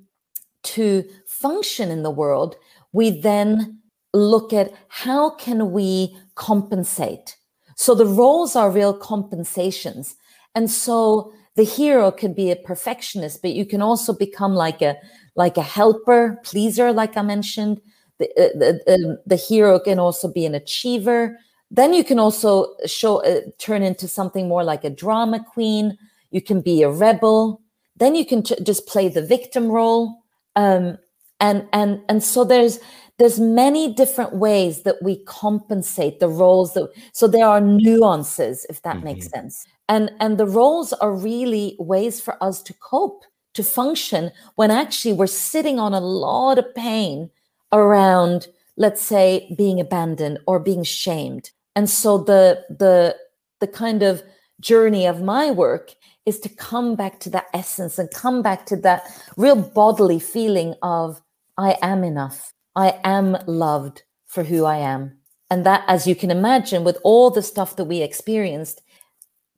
[0.63, 2.55] to function in the world,
[2.93, 3.79] we then
[4.13, 7.37] look at how can we compensate.
[7.75, 10.15] So the roles are real compensations.
[10.55, 14.97] And so the hero can be a perfectionist, but you can also become like a
[15.37, 17.79] like a helper, pleaser, like I mentioned.
[18.17, 21.39] The, uh, the, uh, the hero can also be an achiever.
[21.71, 25.97] Then you can also show uh, turn into something more like a drama queen,
[26.31, 27.61] you can be a rebel.
[27.95, 30.17] Then you can just play the victim role.
[30.55, 30.97] Um,
[31.39, 32.79] and and and so there's
[33.19, 38.81] there's many different ways that we compensate the roles that so there are nuances if
[38.81, 39.05] that mm-hmm.
[39.05, 43.23] makes sense and and the roles are really ways for us to cope
[43.57, 47.29] to function when actually we're sitting on a lot of pain
[47.73, 48.47] around
[48.77, 53.15] let's say being abandoned or being shamed and so the the
[53.59, 54.23] the kind of
[54.59, 55.93] journey of my work
[56.25, 59.03] is to come back to that essence and come back to that
[59.37, 61.21] real bodily feeling of
[61.57, 62.53] I am enough.
[62.75, 65.17] I am loved for who I am.
[65.49, 68.81] And that, as you can imagine, with all the stuff that we experienced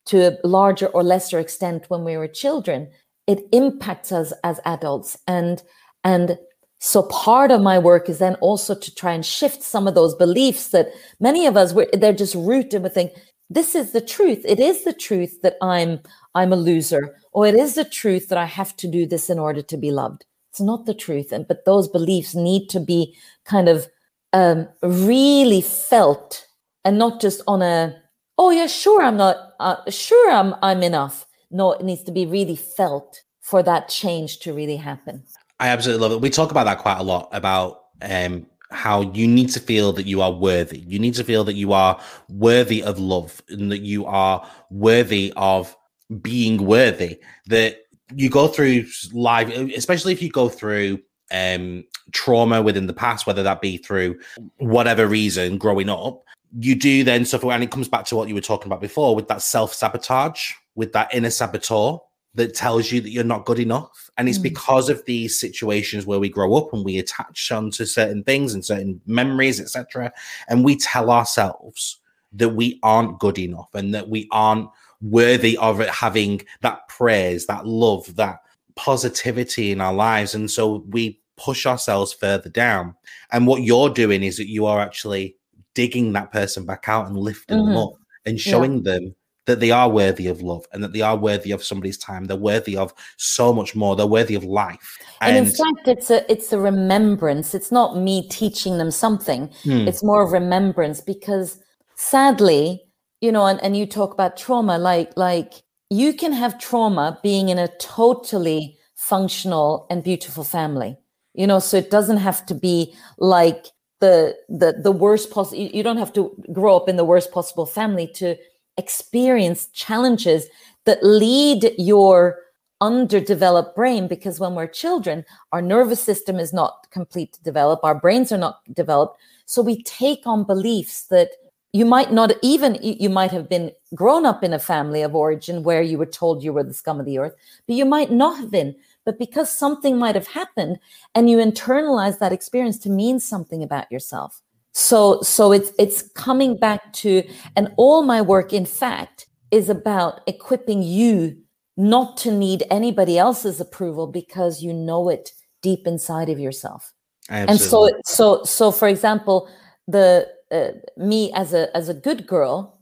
[0.05, 2.89] to a larger or lesser extent when we were children,
[3.29, 5.17] it impacts us as adults.
[5.27, 5.63] And,
[6.03, 6.37] and
[6.79, 10.15] so part of my work is then also to try and shift some of those
[10.15, 10.87] beliefs that
[11.19, 13.09] many of us, they're just rooted within
[13.49, 14.41] this is the truth.
[14.45, 15.99] It is the truth that I'm
[16.35, 19.39] I'm a loser, or it is the truth that I have to do this in
[19.39, 20.25] order to be loved.
[20.51, 23.87] It's not the truth, and but those beliefs need to be kind of
[24.33, 26.45] um, really felt,
[26.85, 27.95] and not just on a
[28.37, 31.25] oh yeah sure I'm not uh, sure I'm I'm enough.
[31.51, 35.23] No, it needs to be really felt for that change to really happen.
[35.59, 36.21] I absolutely love it.
[36.21, 40.05] We talk about that quite a lot about um, how you need to feel that
[40.05, 40.79] you are worthy.
[40.79, 45.33] You need to feel that you are worthy of love and that you are worthy
[45.35, 45.75] of
[46.21, 47.19] being worthy.
[47.47, 47.83] That
[48.15, 50.99] you go through life, especially if you go through
[51.31, 54.19] um, trauma within the past, whether that be through
[54.57, 56.23] whatever reason growing up,
[56.57, 57.51] you do then suffer.
[57.51, 60.51] And it comes back to what you were talking about before with that self sabotage,
[60.79, 61.97] with that inner saboteur
[62.35, 64.09] that tells you that you're not good enough.
[64.17, 64.43] And it's mm.
[64.43, 68.63] because of these situations where we grow up and we attach onto certain things and
[68.63, 70.13] certain memories, etc.
[70.47, 71.99] And we tell ourselves
[72.31, 74.69] that we aren't good enough and that we aren't
[75.01, 78.39] worthy of it having that praise, that love, that
[78.77, 80.33] positivity in our lives.
[80.33, 82.95] And so we push ourselves further down.
[83.33, 85.35] And what you're doing is that you are actually
[85.73, 87.73] digging that person back out and lifting mm-hmm.
[87.73, 87.93] them up
[88.25, 88.93] and showing yeah.
[88.93, 89.15] them
[89.49, 92.25] that they are worthy of love and that they are worthy of somebody's time.
[92.25, 93.95] They're worthy of so much more.
[93.95, 94.99] They're worthy of life.
[95.21, 97.55] And, and in fact, it's a it's a remembrance.
[97.55, 99.49] It's not me teaching them something.
[99.63, 99.87] Hmm.
[99.87, 101.59] It's more of remembrance because
[101.95, 102.83] sadly,
[103.21, 105.53] you know, and, and you talk about trauma, like like
[105.89, 110.95] you can have trauma being in a totally functional and beautiful family.
[111.33, 113.65] You know, so it doesn't have to be like
[113.99, 117.65] the the the worst possible you don't have to grow up in the worst possible
[117.65, 118.35] family to
[118.79, 120.47] experience challenges
[120.85, 122.39] that lead your
[122.81, 127.93] underdeveloped brain because when we're children our nervous system is not complete to develop our
[127.93, 129.19] brains are not developed.
[129.45, 131.31] So we take on beliefs that
[131.73, 135.61] you might not even you might have been grown up in a family of origin
[135.61, 137.35] where you were told you were the scum of the earth
[137.67, 138.75] but you might not have been.
[139.05, 140.79] But because something might have happened
[141.15, 144.41] and you internalize that experience to mean something about yourself
[144.79, 147.21] so so it's it's coming back to
[147.55, 151.35] and all my work in fact is about equipping you
[151.75, 156.93] not to need anybody else's approval because you know it deep inside of yourself
[157.29, 157.93] Absolutely.
[157.95, 159.49] and so so so for example
[159.87, 162.79] the uh, me as a as a good girl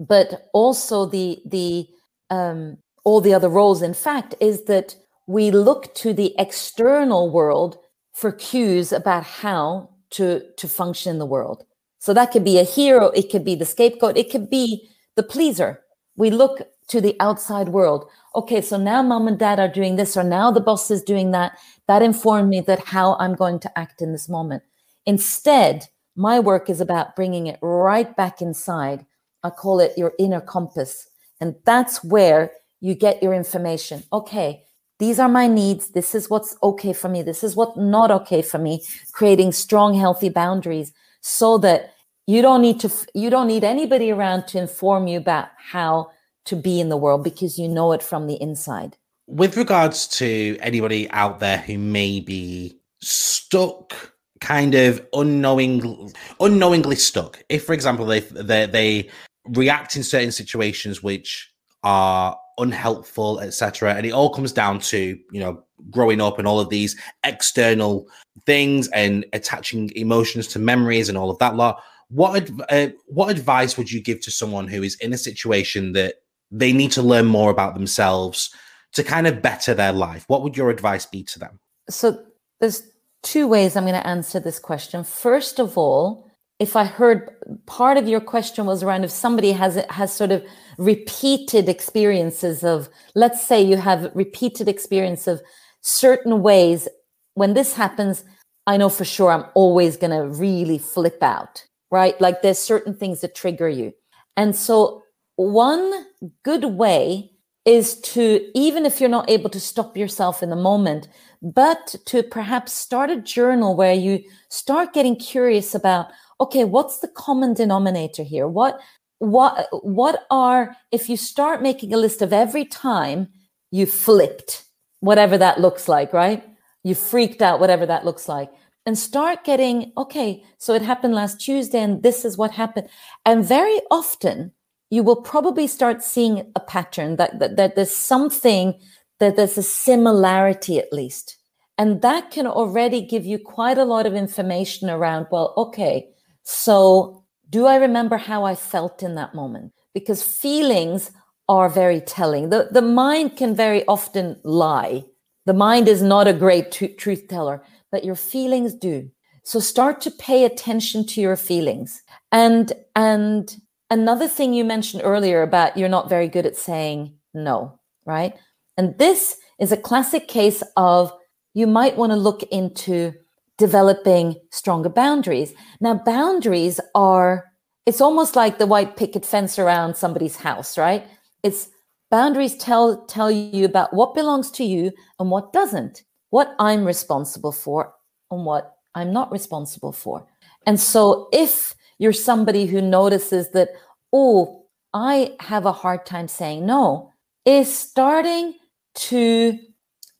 [0.00, 1.86] but also the the
[2.30, 7.76] um all the other roles in fact is that we look to the external world
[8.14, 11.64] for cues about how to to function in the world.
[11.98, 15.22] So that could be a hero it could be the scapegoat it could be the
[15.22, 15.80] pleaser.
[16.16, 18.08] We look to the outside world.
[18.34, 21.32] Okay so now mom and dad are doing this or now the boss is doing
[21.32, 21.58] that.
[21.88, 24.62] That informed me that how i'm going to act in this moment.
[25.06, 29.04] Instead my work is about bringing it right back inside.
[29.42, 31.08] I call it your inner compass.
[31.40, 34.04] And that's where you get your information.
[34.12, 34.64] Okay
[34.98, 35.88] these are my needs.
[35.88, 37.22] This is what's okay for me.
[37.22, 38.84] This is what not okay for me.
[39.12, 41.94] Creating strong healthy boundaries so that
[42.26, 46.10] you don't need to you don't need anybody around to inform you about how
[46.46, 48.96] to be in the world because you know it from the inside.
[49.26, 57.42] With regards to anybody out there who may be stuck kind of unknowingly unknowingly stuck.
[57.48, 59.10] If for example they they, they
[59.48, 61.50] react in certain situations which
[61.82, 63.94] are unhelpful, etc.
[63.94, 68.08] And it all comes down to you know growing up and all of these external
[68.46, 71.82] things and attaching emotions to memories and all of that lot.
[72.08, 76.16] What uh, what advice would you give to someone who is in a situation that
[76.50, 78.50] they need to learn more about themselves
[78.92, 80.24] to kind of better their life?
[80.28, 81.58] What would your advice be to them?
[81.88, 82.22] So
[82.60, 82.82] there's
[83.22, 85.02] two ways I'm going to answer this question.
[85.02, 86.30] First of all,
[86.60, 87.30] if I heard
[87.66, 90.44] part of your question was around if somebody has has sort of
[90.78, 95.42] repeated experiences of, let's say you have repeated experience of
[95.80, 96.88] certain ways.
[97.34, 98.24] When this happens,
[98.66, 102.18] I know for sure I'm always going to really flip out, right?
[102.20, 103.92] Like there's certain things that trigger you.
[104.36, 105.02] And so
[105.36, 106.06] one
[106.42, 107.30] good way
[107.64, 111.08] is to, even if you're not able to stop yourself in the moment,
[111.42, 116.06] but to perhaps start a journal where you start getting curious about
[116.40, 118.48] okay, what's the common denominator here?
[118.48, 118.80] What
[119.18, 123.28] what what are if you start making a list of every time
[123.70, 124.64] you flipped,
[125.00, 126.44] whatever that looks like, right?
[126.82, 128.50] You freaked out, whatever that looks like.
[128.86, 132.88] And start getting, okay, so it happened last Tuesday and this is what happened.
[133.24, 134.52] And very often
[134.90, 138.78] you will probably start seeing a pattern that, that, that there's something
[139.18, 141.38] that there's a similarity at least.
[141.78, 146.10] And that can already give you quite a lot of information around, well, okay,
[146.44, 147.23] so,
[147.54, 149.74] do I remember how I felt in that moment?
[149.94, 151.12] Because feelings
[151.48, 152.50] are very telling.
[152.50, 155.04] The, the mind can very often lie.
[155.46, 159.08] The mind is not a great t- truth teller, but your feelings do.
[159.44, 162.02] So start to pay attention to your feelings.
[162.32, 163.56] And and
[163.88, 168.34] another thing you mentioned earlier about you're not very good at saying no, right?
[168.76, 171.12] And this is a classic case of
[171.52, 173.12] you might want to look into
[173.58, 175.54] developing stronger boundaries.
[175.80, 177.44] Now, boundaries are,
[177.86, 181.06] it's almost like the white picket fence around somebody's house, right?
[181.42, 181.68] It's
[182.10, 187.52] boundaries tell tell you about what belongs to you and what doesn't, what I'm responsible
[187.52, 187.92] for
[188.30, 190.26] and what I'm not responsible for.
[190.66, 193.70] And so if you're somebody who notices that,
[194.12, 197.12] oh, I have a hard time saying no,
[197.44, 198.54] is starting
[198.94, 199.58] to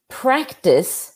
[0.09, 1.15] practice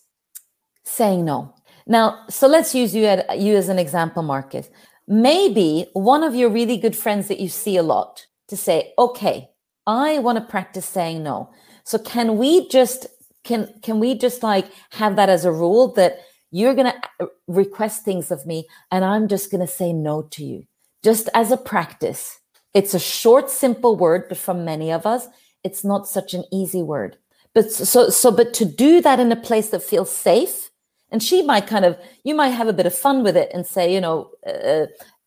[0.84, 1.54] saying no.
[1.90, 4.70] Now, so let's use you, at, you as an example, Marcus.
[5.08, 9.50] Maybe one of your really good friends that you see a lot to say, okay,
[9.88, 11.50] I want to practice saying no.
[11.84, 13.08] So can we just
[13.44, 16.20] can can we just like have that as a rule that
[16.52, 20.22] you're going to uh, request things of me and I'm just going to say no
[20.34, 20.66] to you.
[21.04, 22.40] Just as a practice.
[22.76, 25.28] It's a short simple word but for many of us
[25.64, 27.18] it's not such an easy word.
[27.56, 30.69] But so so but to do that in a place that feels safe
[31.12, 33.66] and she might kind of you might have a bit of fun with it and
[33.66, 34.86] say you know uh,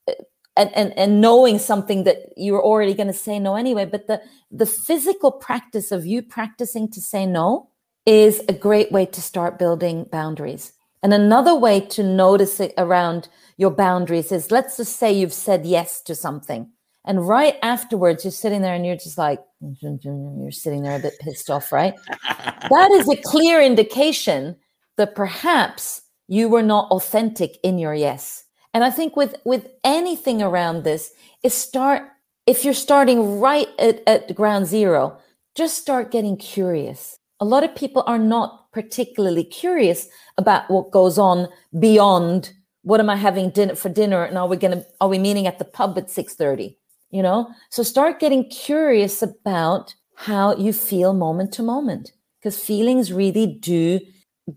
[0.09, 0.15] uh
[0.57, 4.21] and, and and knowing something that you're already going to say no anyway but the
[4.51, 7.69] the physical practice of you practicing to say no
[8.05, 10.73] is a great way to start building boundaries
[11.03, 15.67] and another way to notice it around your boundaries is let's just say you've said
[15.67, 16.71] yes to something.
[17.05, 21.19] And right afterwards, you're sitting there and you're just like, you're sitting there a bit
[21.21, 21.95] pissed off, right?
[22.29, 24.57] that is a clear indication
[24.97, 28.45] that perhaps you were not authentic in your yes.
[28.75, 31.13] And I think with, with anything around this
[31.43, 32.03] is start,
[32.47, 35.19] if you're starting right at, at ground zero,
[35.55, 37.19] just start getting curious.
[37.41, 43.11] A lot of people are not particularly curious about what goes on beyond what am
[43.11, 45.97] I having dinner for dinner and are we to are we meeting at the pub
[45.99, 46.77] at 6:30
[47.11, 53.13] you know so start getting curious about how you feel moment to moment because feelings
[53.13, 54.01] really do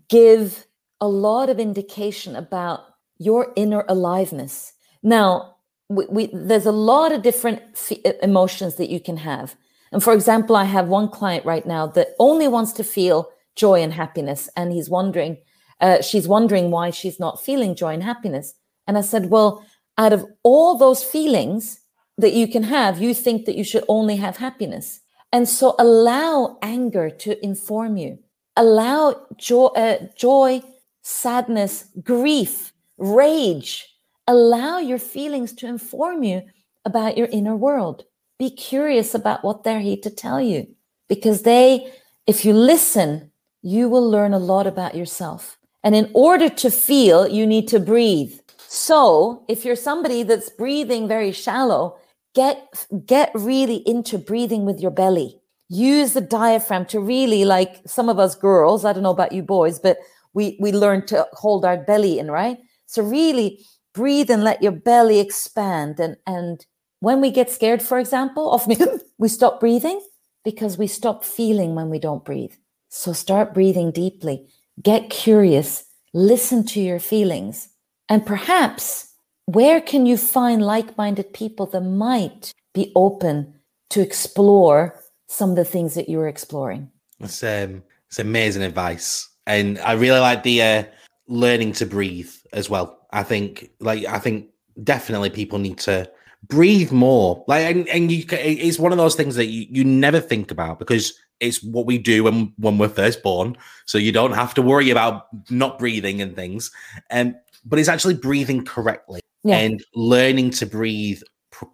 [0.08, 0.66] give
[1.00, 2.80] a lot of indication about
[3.18, 4.72] your inner aliveness
[5.02, 5.54] now
[5.88, 9.56] we, we, there's a lot of different f- emotions that you can have
[9.92, 13.80] and for example i have one client right now that only wants to feel joy
[13.82, 15.38] and happiness and he's wondering
[15.80, 18.54] uh, she's wondering why she's not feeling joy and happiness.
[18.86, 19.64] And I said, Well,
[19.98, 21.80] out of all those feelings
[22.18, 25.00] that you can have, you think that you should only have happiness.
[25.32, 28.18] And so allow anger to inform you,
[28.56, 30.62] allow joy, uh, joy
[31.06, 33.86] sadness, grief, rage.
[34.26, 36.42] Allow your feelings to inform you
[36.84, 38.04] about your inner world.
[38.40, 40.66] Be curious about what they're here to tell you
[41.08, 41.92] because they,
[42.26, 43.30] if you listen,
[43.62, 45.58] you will learn a lot about yourself.
[45.84, 48.34] And in order to feel, you need to breathe.
[48.66, 51.98] So if you're somebody that's breathing very shallow,
[52.34, 55.40] get get really into breathing with your belly.
[55.68, 59.42] Use the diaphragm to really like some of us girls, I don't know about you
[59.42, 59.98] boys, but
[60.32, 62.58] we we learn to hold our belly in, right?
[62.86, 63.64] So really
[63.94, 66.64] breathe and let your belly expand and and
[67.00, 70.00] when we get scared for example, often we stop breathing
[70.44, 72.52] because we stop feeling when we don't breathe.
[72.88, 74.46] So start breathing deeply
[74.82, 77.68] get curious, listen to your feelings,
[78.08, 79.12] and perhaps
[79.46, 83.54] where can you find like minded people that might be open
[83.90, 86.90] to explore some of the things that you were exploring?
[87.20, 89.28] It's, um, it's amazing advice.
[89.46, 90.84] And I really like the uh,
[91.28, 93.06] learning to breathe as well.
[93.12, 94.48] I think, like, I think
[94.82, 96.10] definitely people need to
[96.48, 97.44] breathe more.
[97.46, 100.78] Like, and, and you, it's one of those things that you, you never think about
[100.78, 104.62] because it's what we do when when we're first born so you don't have to
[104.62, 106.70] worry about not breathing and things
[107.10, 109.56] and um, but it's actually breathing correctly yeah.
[109.56, 111.20] and learning to breathe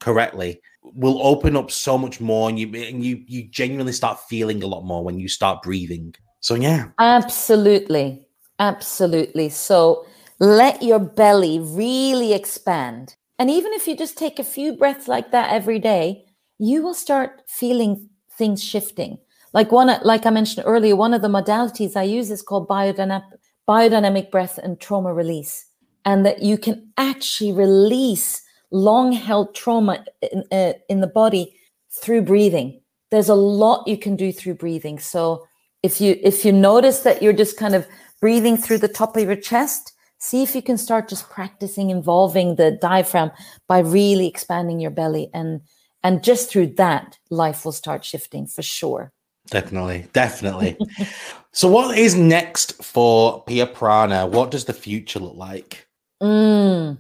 [0.01, 0.61] correctly
[0.95, 4.67] will open up so much more and you and you you genuinely start feeling a
[4.67, 6.15] lot more when you start breathing.
[6.41, 6.89] So yeah.
[6.99, 8.27] Absolutely.
[8.59, 9.49] Absolutely.
[9.49, 10.07] So
[10.39, 13.15] let your belly really expand.
[13.39, 16.27] And even if you just take a few breaths like that every day
[16.59, 19.19] you will start feeling things shifting.
[19.53, 23.25] Like one, like I mentioned earlier, one of the modalities I use is called biodynamic,
[23.69, 25.67] biodynamic breath and trauma release,
[26.05, 28.43] and that you can actually release
[28.73, 31.57] long held trauma in, uh, in the body
[31.91, 32.81] through breathing.
[33.11, 34.99] There's a lot you can do through breathing.
[34.99, 35.47] So
[35.83, 37.87] if you if you notice that you're just kind of
[38.21, 42.57] breathing through the top of your chest, see if you can start just practicing involving
[42.57, 43.31] the diaphragm
[43.69, 45.61] by really expanding your belly and
[46.05, 49.13] and just through that life will start shifting for sure
[49.49, 50.79] Definitely, definitely.
[51.53, 54.27] so, what is next for Pia Prana?
[54.27, 55.87] What does the future look like?
[56.23, 56.99] Mm,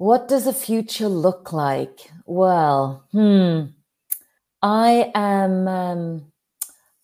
[0.00, 2.10] what does the future look like?
[2.24, 3.64] Well, hmm,
[4.62, 5.68] I am.
[5.68, 6.32] Um,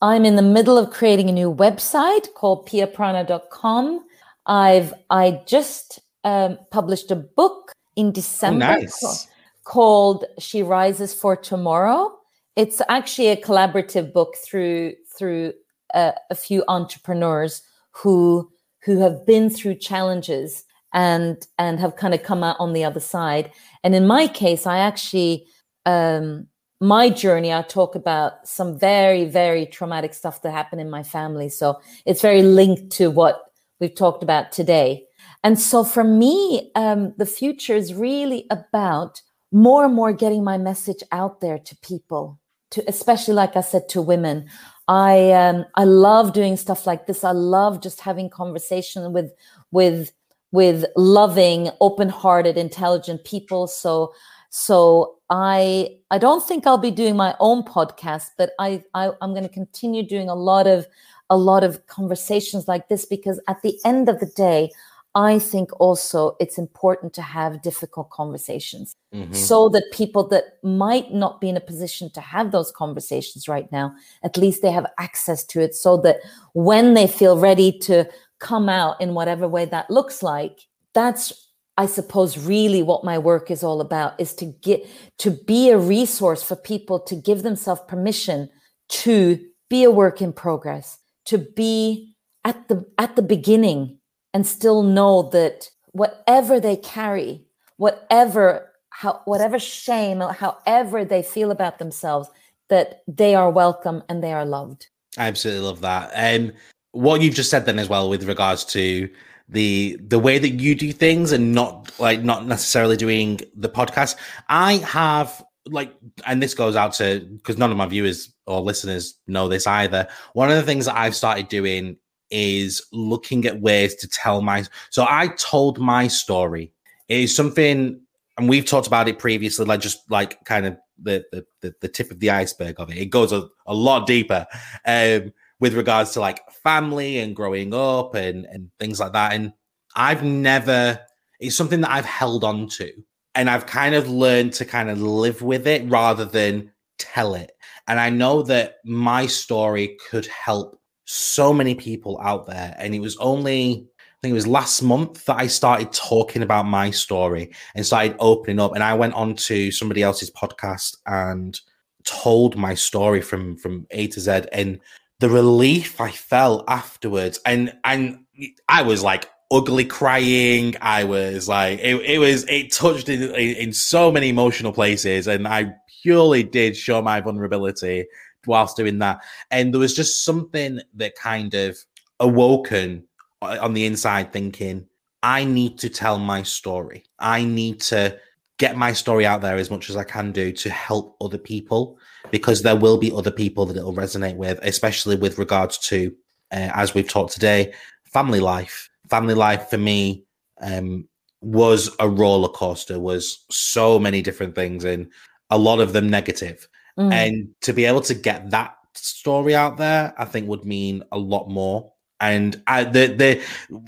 [0.00, 4.02] I'm in the middle of creating a new website called piaprana.com.
[4.46, 9.28] I've I just um, published a book in December oh, nice.
[9.64, 12.18] called She Rises for Tomorrow.
[12.56, 15.52] It's actually a collaborative book through through
[15.92, 18.50] a, a few entrepreneurs who
[18.86, 23.00] who have been through challenges and and have kind of come out on the other
[23.00, 23.52] side.
[23.84, 25.46] And in my case, I actually
[25.84, 26.48] um,
[26.80, 31.48] my journey, I talk about some very, very traumatic stuff that happened in my family.
[31.48, 35.04] So it's very linked to what we've talked about today.
[35.42, 39.22] And so for me, um, the future is really about
[39.52, 42.38] more and more getting my message out there to people,
[42.72, 44.48] to especially, like I said, to women.
[44.88, 47.24] I um, I love doing stuff like this.
[47.24, 49.32] I love just having conversation with
[49.70, 50.12] with
[50.52, 53.66] with loving, open-hearted, intelligent people.
[53.66, 54.12] So
[54.50, 59.32] so I I don't think I'll be doing my own podcast, but I, I I'm
[59.32, 60.86] going to continue doing a lot of
[61.28, 64.70] a lot of conversations like this because at the end of the day,
[65.16, 69.32] I think also it's important to have difficult conversations mm-hmm.
[69.32, 73.70] so that people that might not be in a position to have those conversations right
[73.72, 76.18] now, at least they have access to it so that
[76.52, 78.06] when they feel ready to
[78.38, 80.60] come out in whatever way that looks like,
[80.94, 81.46] that's
[81.78, 84.86] I suppose really what my work is all about is to get
[85.18, 88.48] to be a resource for people to give themselves permission
[88.88, 92.14] to be a work in progress, to be
[92.44, 93.98] at the at the beginning
[94.32, 97.44] and still know that whatever they carry,
[97.76, 102.30] whatever how whatever shame, however they feel about themselves,
[102.68, 104.86] that they are welcome and they are loved.
[105.18, 106.10] I absolutely love that.
[106.14, 106.52] Um,
[106.96, 109.08] what you've just said then as well with regards to
[109.48, 114.16] the the way that you do things and not like not necessarily doing the podcast.
[114.48, 115.94] I have like,
[116.26, 120.08] and this goes out to because none of my viewers or listeners know this either.
[120.32, 121.96] One of the things that I've started doing
[122.30, 124.64] is looking at ways to tell my.
[124.90, 126.72] So I told my story.
[127.08, 128.00] It is something,
[128.36, 131.24] and we've talked about it previously, like just like kind of the
[131.60, 132.98] the, the tip of the iceberg of it.
[132.98, 134.46] It goes a, a lot deeper.
[134.84, 139.32] Um, with regards to like family and growing up and and things like that.
[139.32, 139.52] And
[139.94, 141.00] I've never
[141.40, 142.92] it's something that I've held on to
[143.34, 147.52] and I've kind of learned to kind of live with it rather than tell it.
[147.86, 152.74] And I know that my story could help so many people out there.
[152.78, 156.64] And it was only I think it was last month that I started talking about
[156.64, 158.74] my story and started opening up.
[158.74, 161.60] And I went on to somebody else's podcast and
[162.04, 164.42] told my story from from A to Z.
[164.52, 164.80] And
[165.20, 168.24] the relief I felt afterwards, and and
[168.68, 170.74] I was like ugly crying.
[170.80, 175.46] I was like, it, it was it touched in, in so many emotional places, and
[175.46, 178.06] I purely did show my vulnerability
[178.46, 179.20] whilst doing that.
[179.50, 181.78] And there was just something that kind of
[182.20, 183.04] awoken
[183.42, 184.86] uh, on the inside, thinking,
[185.22, 187.04] I need to tell my story.
[187.18, 188.18] I need to
[188.58, 191.98] get my story out there as much as I can do to help other people
[192.30, 196.14] because there will be other people that it'll resonate with, especially with regards to,
[196.52, 197.72] uh, as we've talked today,
[198.04, 198.88] family life.
[199.08, 200.24] Family life for me
[200.60, 201.08] um,
[201.40, 205.10] was a roller coaster, was so many different things, and
[205.50, 206.68] a lot of them negative.
[206.98, 207.12] Mm.
[207.12, 211.18] And to be able to get that story out there, I think would mean a
[211.18, 211.92] lot more.
[212.20, 213.42] And I, the the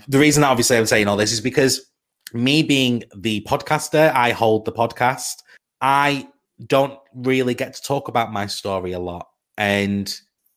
[0.07, 1.89] the reason that obviously I'm saying all this is because
[2.33, 5.41] me being the podcaster, I hold the podcast.
[5.81, 6.27] I
[6.65, 9.29] don't really get to talk about my story a lot.
[9.57, 10.13] And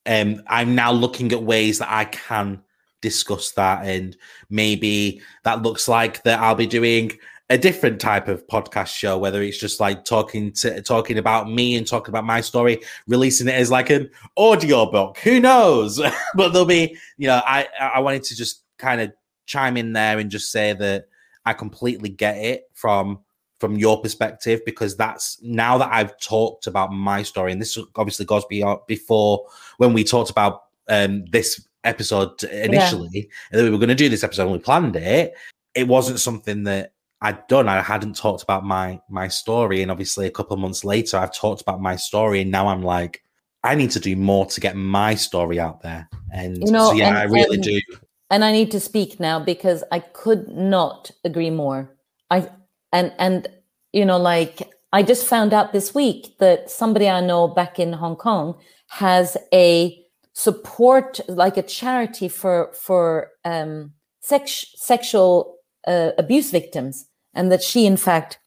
[0.06, 2.62] um, I'm now looking at ways that I can
[3.00, 3.84] discuss that.
[3.86, 4.16] And
[4.50, 7.12] maybe that looks like that I'll be doing
[7.50, 11.76] a different type of podcast show, whether it's just like talking to talking about me
[11.76, 15.18] and talking about my story, releasing it as like an audio book.
[15.18, 16.00] Who knows?
[16.34, 19.12] but there'll be, you know, I I wanted to just kind of
[19.44, 21.08] chime in there and just say that
[21.44, 23.18] I completely get it from
[23.62, 28.26] from your perspective because that's now that I've talked about my story, and this obviously
[28.26, 29.46] goes beyond before
[29.76, 33.22] when we talked about um, this episode initially, yeah.
[33.52, 35.34] and then we were going to do this episode and we planned it.
[35.76, 37.68] It wasn't something that I'd done.
[37.68, 41.32] I hadn't talked about my my story, and obviously a couple of months later, I've
[41.32, 43.22] talked about my story, and now I'm like,
[43.62, 46.08] I need to do more to get my story out there.
[46.34, 47.80] And you know, so yeah, and, I really and, do
[48.28, 51.94] and I need to speak now because I could not agree more.
[52.28, 52.48] I
[52.92, 53.48] and and
[53.92, 57.92] you know like I just found out this week that somebody I know back in
[57.92, 59.98] Hong Kong has a
[60.34, 67.86] support like a charity for for um sex, sexual uh, abuse victims and that she
[67.86, 68.38] in fact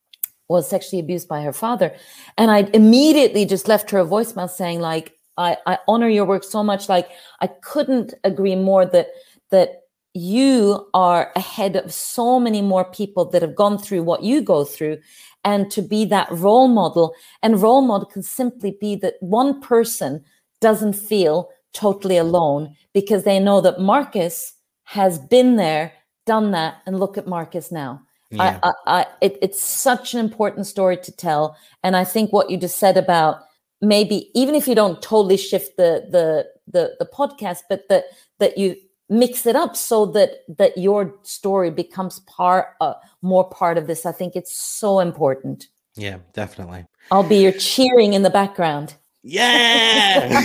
[0.47, 1.93] was sexually abused by her father
[2.37, 6.43] and I immediately just left her a voicemail saying like I, I honor your work
[6.43, 6.89] so much.
[6.89, 7.09] Like
[7.41, 9.07] I couldn't agree more that
[9.51, 9.81] that
[10.15, 14.63] you are ahead of so many more people that have gone through what you go
[14.63, 14.97] through
[15.43, 17.13] and to be that role model.
[17.43, 20.23] And role model can simply be that one person
[20.61, 24.53] doesn't feel totally alone because they know that marcus
[24.85, 25.91] has been there
[26.25, 28.01] done that and look at marcus now.
[28.31, 28.59] Yeah.
[28.63, 31.57] I, I, I it, it's such an important story to tell.
[31.83, 33.41] And i think what you just said about
[33.81, 38.05] maybe even if you don't totally shift the the the, the podcast but that
[38.39, 38.75] that you
[39.09, 44.05] mix it up so that that your story becomes part uh, more part of this.
[44.05, 45.67] I think it's so important.
[45.95, 46.85] Yeah definitely.
[47.11, 48.95] I'll be your cheering in the background.
[49.23, 50.29] Yeah!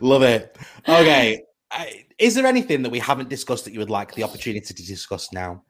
[0.00, 0.56] Love it.
[0.88, 4.72] Okay I, is there anything that we haven't discussed that you would like the opportunity
[4.72, 5.62] to discuss now?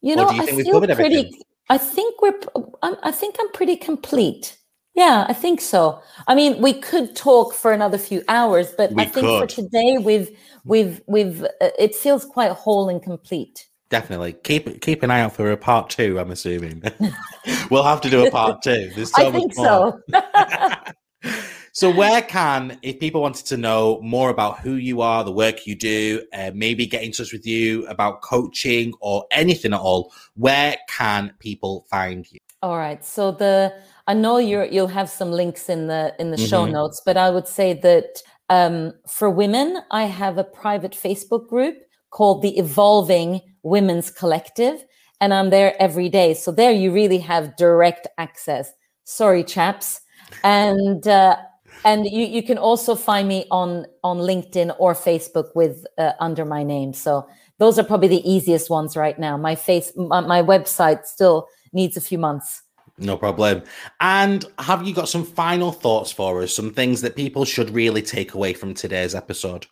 [0.00, 1.32] You know you i feel pretty everything?
[1.70, 2.38] i think we're
[2.82, 4.58] i think i'm pretty complete
[4.94, 6.00] yeah, I think so.
[6.28, 9.50] I mean, we could talk for another few hours, but we I think could.
[9.50, 10.30] for today we've
[10.64, 13.68] we've we've uh, it feels quite whole and complete.
[13.90, 16.18] Definitely keep keep an eye out for a part two.
[16.20, 16.82] I'm assuming
[17.70, 18.90] we'll have to do a part two.
[18.94, 20.00] There's so I think so.
[21.72, 25.66] so, where can if people wanted to know more about who you are, the work
[25.66, 30.12] you do, uh, maybe get in touch with you about coaching or anything at all?
[30.34, 32.38] Where can people find you?
[32.62, 33.04] All right.
[33.04, 33.74] So the
[34.06, 36.46] I know you you'll have some links in the in the mm-hmm.
[36.46, 41.48] show notes, but I would say that um, for women, I have a private Facebook
[41.48, 41.76] group
[42.10, 44.84] called the Evolving Women's Collective,
[45.20, 46.34] and I'm there every day.
[46.34, 48.72] So there, you really have direct access.
[49.04, 50.00] Sorry, chaps,
[50.42, 51.36] and uh,
[51.84, 56.44] and you you can also find me on on LinkedIn or Facebook with uh, under
[56.44, 56.92] my name.
[56.92, 57.26] So
[57.58, 59.36] those are probably the easiest ones right now.
[59.36, 62.62] My face, my, my website still needs a few months.
[62.98, 63.62] No problem.
[64.00, 66.54] And have you got some final thoughts for us?
[66.54, 69.66] Some things that people should really take away from today's episode?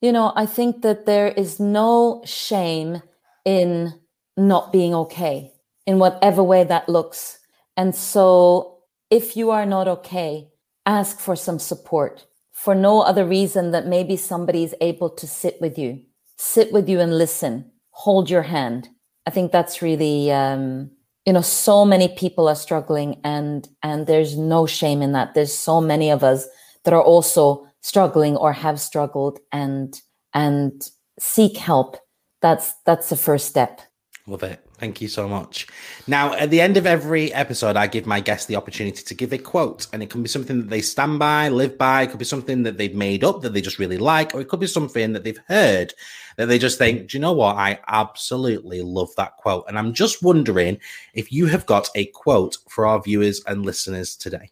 [0.00, 3.02] You know, I think that there is no shame
[3.44, 3.92] in
[4.36, 5.52] not being okay
[5.86, 7.38] in whatever way that looks.
[7.76, 8.78] And so
[9.10, 10.48] if you are not okay,
[10.86, 15.58] ask for some support for no other reason that maybe somebody is able to sit
[15.60, 15.98] with you,
[16.36, 18.88] sit with you and listen, hold your hand.
[19.26, 20.90] I think that's really um,
[21.26, 25.34] you know so many people are struggling and and there's no shame in that.
[25.34, 26.46] There's so many of us
[26.84, 30.00] that are also struggling or have struggled and
[30.34, 30.82] and
[31.18, 31.96] seek help.
[32.42, 33.80] That's that's the first step.
[34.26, 35.66] Love it Thank you so much.
[36.06, 39.30] Now, at the end of every episode, I give my guests the opportunity to give
[39.34, 42.02] a quote, and it can be something that they stand by, live by.
[42.02, 44.48] It could be something that they've made up that they just really like, or it
[44.48, 45.92] could be something that they've heard
[46.38, 47.56] that they just think, do you know what?
[47.56, 49.66] I absolutely love that quote.
[49.68, 50.78] And I'm just wondering
[51.12, 54.50] if you have got a quote for our viewers and listeners today.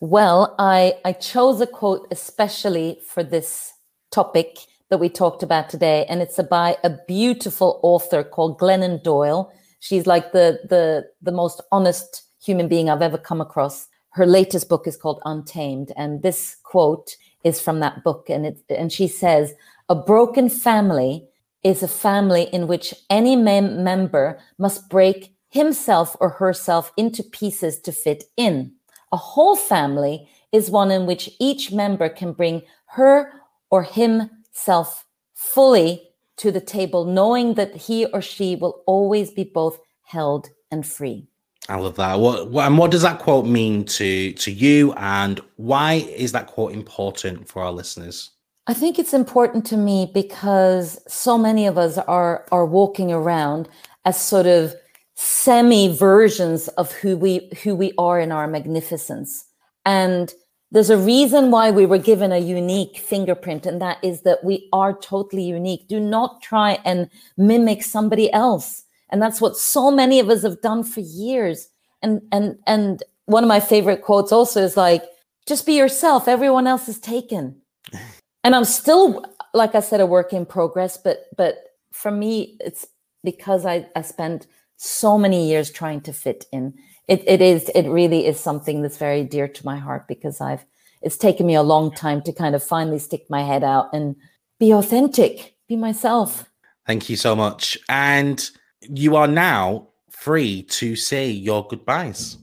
[0.00, 3.74] Well, I, I chose a quote especially for this
[4.10, 4.56] topic
[4.88, 10.06] that we talked about today, and it's by a beautiful author called Glennon Doyle She's
[10.06, 13.88] like the the the most honest human being I've ever come across.
[14.10, 18.62] Her latest book is called Untamed, and this quote is from that book, and it
[18.68, 19.54] and she says,
[19.88, 21.28] "A broken family
[21.62, 27.80] is a family in which any mem- member must break himself or herself into pieces
[27.80, 28.72] to fit in.
[29.12, 33.32] A whole family is one in which each member can bring her
[33.70, 36.05] or himself fully
[36.38, 41.26] to the table, knowing that he or she will always be both held and free.
[41.68, 42.20] I love that.
[42.20, 46.46] What, what, and what does that quote mean to to you, and why is that
[46.46, 48.30] quote important for our listeners?
[48.68, 53.68] I think it's important to me because so many of us are are walking around
[54.04, 54.74] as sort of
[55.14, 59.44] semi versions of who we who we are in our magnificence,
[59.84, 60.32] and
[60.72, 64.68] there's a reason why we were given a unique fingerprint, and that is that we
[64.72, 65.86] are totally unique.
[65.88, 68.84] Do not try and mimic somebody else.
[69.10, 71.68] And that's what so many of us have done for years.
[72.02, 75.04] And and and one of my favorite quotes also is like,
[75.46, 77.60] just be yourself, everyone else is taken.
[78.44, 81.58] and I'm still, like I said, a work in progress, but but
[81.92, 82.86] for me, it's
[83.22, 84.46] because I, I spent
[84.76, 86.74] so many years trying to fit in
[87.08, 90.64] it, it is it really is something that's very dear to my heart because I've
[91.02, 94.16] it's taken me a long time to kind of finally stick my head out and
[94.58, 96.50] be authentic, be myself.
[96.86, 97.78] Thank you so much.
[97.88, 98.48] And
[98.80, 102.38] you are now free to say your goodbyes.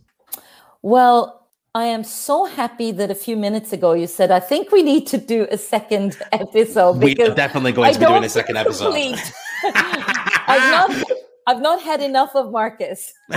[0.82, 4.84] Well, I am so happy that a few minutes ago you said, I think we
[4.84, 6.98] need to do a second episode.
[6.98, 8.94] We are definitely going to be doing a second episode.
[9.66, 11.06] I've not
[11.48, 13.14] I've not had enough of Marcus.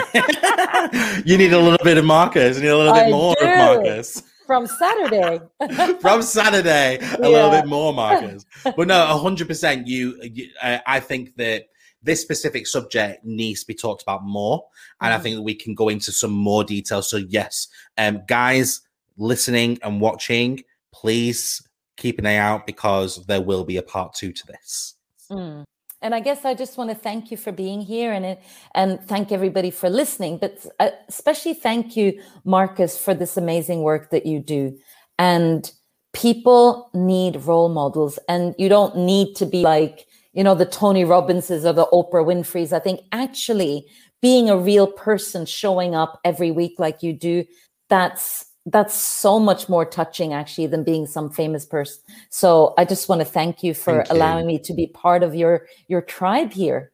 [1.25, 2.57] you need a little bit of Marcus.
[2.57, 3.47] You need a little bit I more do.
[3.47, 4.23] of Marcus.
[4.47, 5.41] from Saturday.
[6.01, 7.27] from Saturday, a yeah.
[7.27, 8.47] little bit more, Marcus.
[8.65, 9.87] But no, hundred percent.
[9.87, 11.69] You, you uh, I think that
[12.03, 14.65] this specific subject needs to be talked about more,
[15.01, 15.17] and mm.
[15.17, 17.03] I think that we can go into some more detail.
[17.03, 18.83] So yes, um, guys
[19.19, 24.33] listening and watching, please keep an eye out because there will be a part two
[24.33, 24.95] to this.
[25.31, 25.65] Mm.
[26.03, 28.39] And I guess I just want to thank you for being here and
[28.75, 34.11] and thank everybody for listening, but uh, especially thank you, Marcus, for this amazing work
[34.11, 34.77] that you do.
[35.19, 35.71] And
[36.13, 41.05] people need role models, and you don't need to be like you know the Tony
[41.05, 42.73] Robbinses or the Oprah Winfrey's.
[42.73, 43.87] I think actually
[44.21, 47.45] being a real person, showing up every week like you do,
[47.89, 53.09] that's that's so much more touching actually than being some famous person so i just
[53.09, 54.57] want to thank you for thank allowing you.
[54.57, 56.93] me to be part of your your tribe here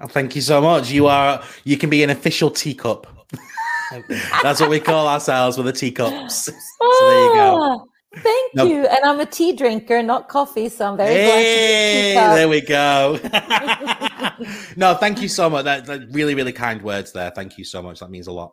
[0.00, 3.06] oh, thank you so much you are you can be an official teacup
[4.42, 6.52] that's what we call ourselves with the teacups so
[7.00, 7.84] there you go ah,
[8.14, 8.66] Thank no.
[8.66, 8.86] you.
[8.86, 10.68] And I'm a tea drinker, not coffee.
[10.68, 13.18] So I'm very hey, There we go.
[14.76, 15.64] no, thank you so much.
[15.64, 17.30] That, that really, really kind words there.
[17.30, 18.00] Thank you so much.
[18.00, 18.52] That means a lot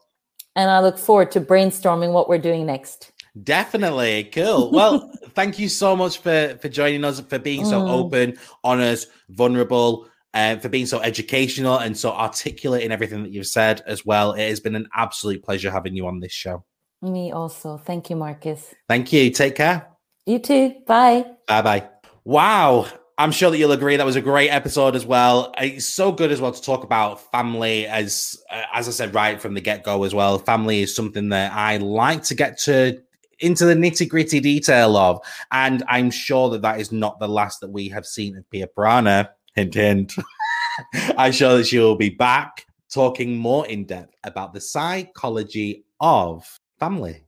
[0.56, 3.12] and I look forward to brainstorming what we're doing next.
[3.44, 4.26] Definitely.
[4.26, 4.72] Cool.
[4.72, 7.90] Well, thank you so much for for joining us, for being so mm.
[7.90, 13.32] open, honest, vulnerable, and uh, for being so educational and so articulate in everything that
[13.32, 14.34] you've said as well.
[14.34, 16.66] It has been an absolute pleasure having you on this show.
[17.02, 17.78] Me also.
[17.78, 18.74] Thank you, Marcus.
[18.88, 19.30] Thank you.
[19.32, 19.88] Take care.
[20.26, 20.76] You too.
[20.86, 21.26] Bye.
[21.48, 21.90] Bye bye.
[22.26, 22.88] Wow.
[23.20, 25.54] I'm sure that you'll agree that was a great episode as well.
[25.58, 29.42] It's so good as well to talk about family as uh, as I said right
[29.42, 30.40] from the get go as well.
[30.40, 32.98] Family is something that I like to get to
[33.40, 35.20] into the nitty gritty detail of,
[35.52, 38.68] and I'm sure that that is not the last that we have seen of Pia
[38.68, 39.32] Prana.
[39.54, 40.14] Hint, hint.
[41.18, 46.58] I'm sure that she will be back talking more in depth about the psychology of
[46.80, 47.26] family.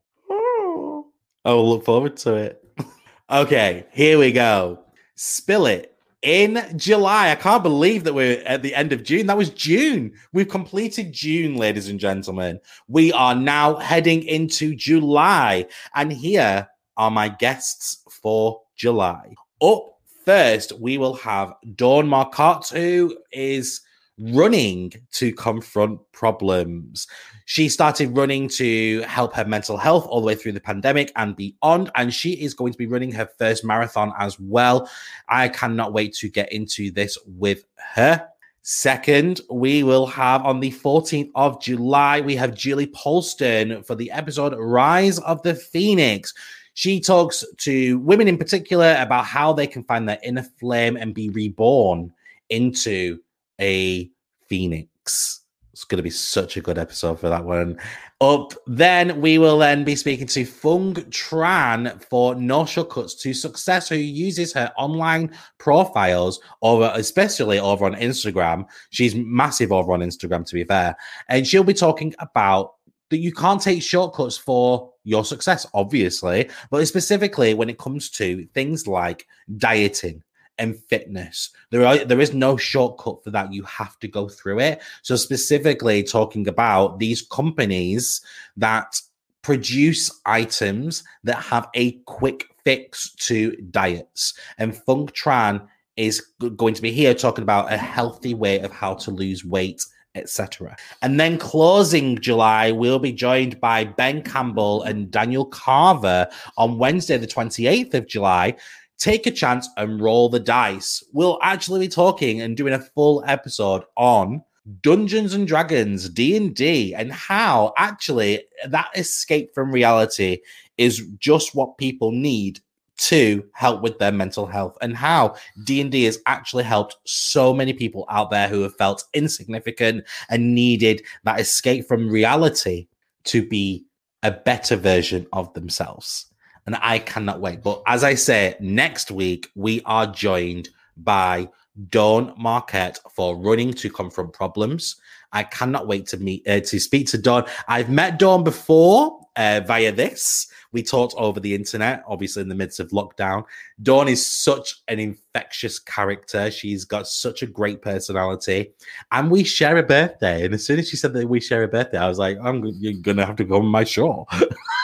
[1.44, 2.64] Oh, look forward to it.
[3.30, 4.86] okay, here we go.
[5.24, 7.30] Spill It in July.
[7.30, 9.28] I can't believe that we're at the end of June.
[9.28, 10.14] That was June.
[10.34, 12.60] We've completed June, ladies and gentlemen.
[12.88, 15.68] We are now heading into July.
[15.94, 16.68] And here
[16.98, 19.36] are my guests for July.
[19.62, 19.94] Up
[20.26, 23.82] first, we will have Dawn Marcotte, who is
[24.22, 27.08] running to confront problems.
[27.46, 31.36] She started running to help her mental health all the way through the pandemic and
[31.36, 31.92] beyond.
[31.96, 34.90] And she is going to be running her first marathon as well.
[35.28, 37.66] I cannot wait to get into this with
[37.96, 38.28] her.
[38.64, 44.12] Second, we will have on the 14th of July, we have Julie Polston for the
[44.12, 46.32] episode Rise of the Phoenix.
[46.76, 51.14] She talks to women in particular about how they can find their inner flame and
[51.14, 52.14] be reborn
[52.50, 53.20] into
[53.62, 54.10] a
[54.48, 55.38] phoenix.
[55.72, 57.80] It's going to be such a good episode for that one.
[58.20, 63.88] Up then, we will then be speaking to Fung Tran for No Shortcuts to Success,
[63.90, 68.66] who uses her online profiles over, especially over on Instagram.
[68.90, 70.96] She's massive over on Instagram, to be fair,
[71.30, 72.74] and she'll be talking about
[73.10, 78.46] that you can't take shortcuts for your success, obviously, but specifically when it comes to
[78.54, 80.24] things like dieting,
[80.62, 81.50] and fitness.
[81.72, 83.52] There are there is no shortcut for that.
[83.52, 84.82] You have to go through it.
[85.02, 88.22] So specifically talking about these companies
[88.56, 89.02] that
[89.42, 94.36] produce items that have a quick fix to diets.
[94.60, 95.68] And Fung Tran
[95.98, 96.22] is
[96.56, 99.84] going to be here talking about a healthy way of how to lose weight
[100.16, 100.76] etc.
[101.02, 106.28] And then closing July, we'll be joined by Ben Campbell and Daniel Carver
[106.58, 108.56] on Wednesday, the 28th of July,
[109.02, 111.04] take a chance and roll the dice.
[111.12, 114.44] We'll actually be talking and doing a full episode on
[114.82, 120.38] Dungeons and Dragons, D&D and how actually that escape from reality
[120.78, 122.60] is just what people need
[122.98, 128.06] to help with their mental health and how D&D has actually helped so many people
[128.08, 132.88] out there who have felt insignificant and needed that escape from reality
[133.24, 133.84] to be
[134.22, 136.31] a better version of themselves
[136.66, 137.64] and I cannot wait.
[137.64, 141.50] But as I say, next week we are joined by
[141.90, 144.98] Dawn Marquette for running to confront problems.
[145.32, 147.46] I cannot wait to meet uh, to speak to Dawn.
[147.68, 150.48] I've met Dawn before uh, via this.
[150.74, 153.46] We talked over the internet, obviously in the midst of lockdown.
[153.82, 156.52] Dawn is such an infectious character.
[156.52, 158.74] She's got such a great personality,
[159.12, 160.46] and we share a birthday.
[160.46, 162.66] And as soon as she said that we share a birthday, I was like, "I'm
[162.66, 164.28] you're gonna have to go on my show."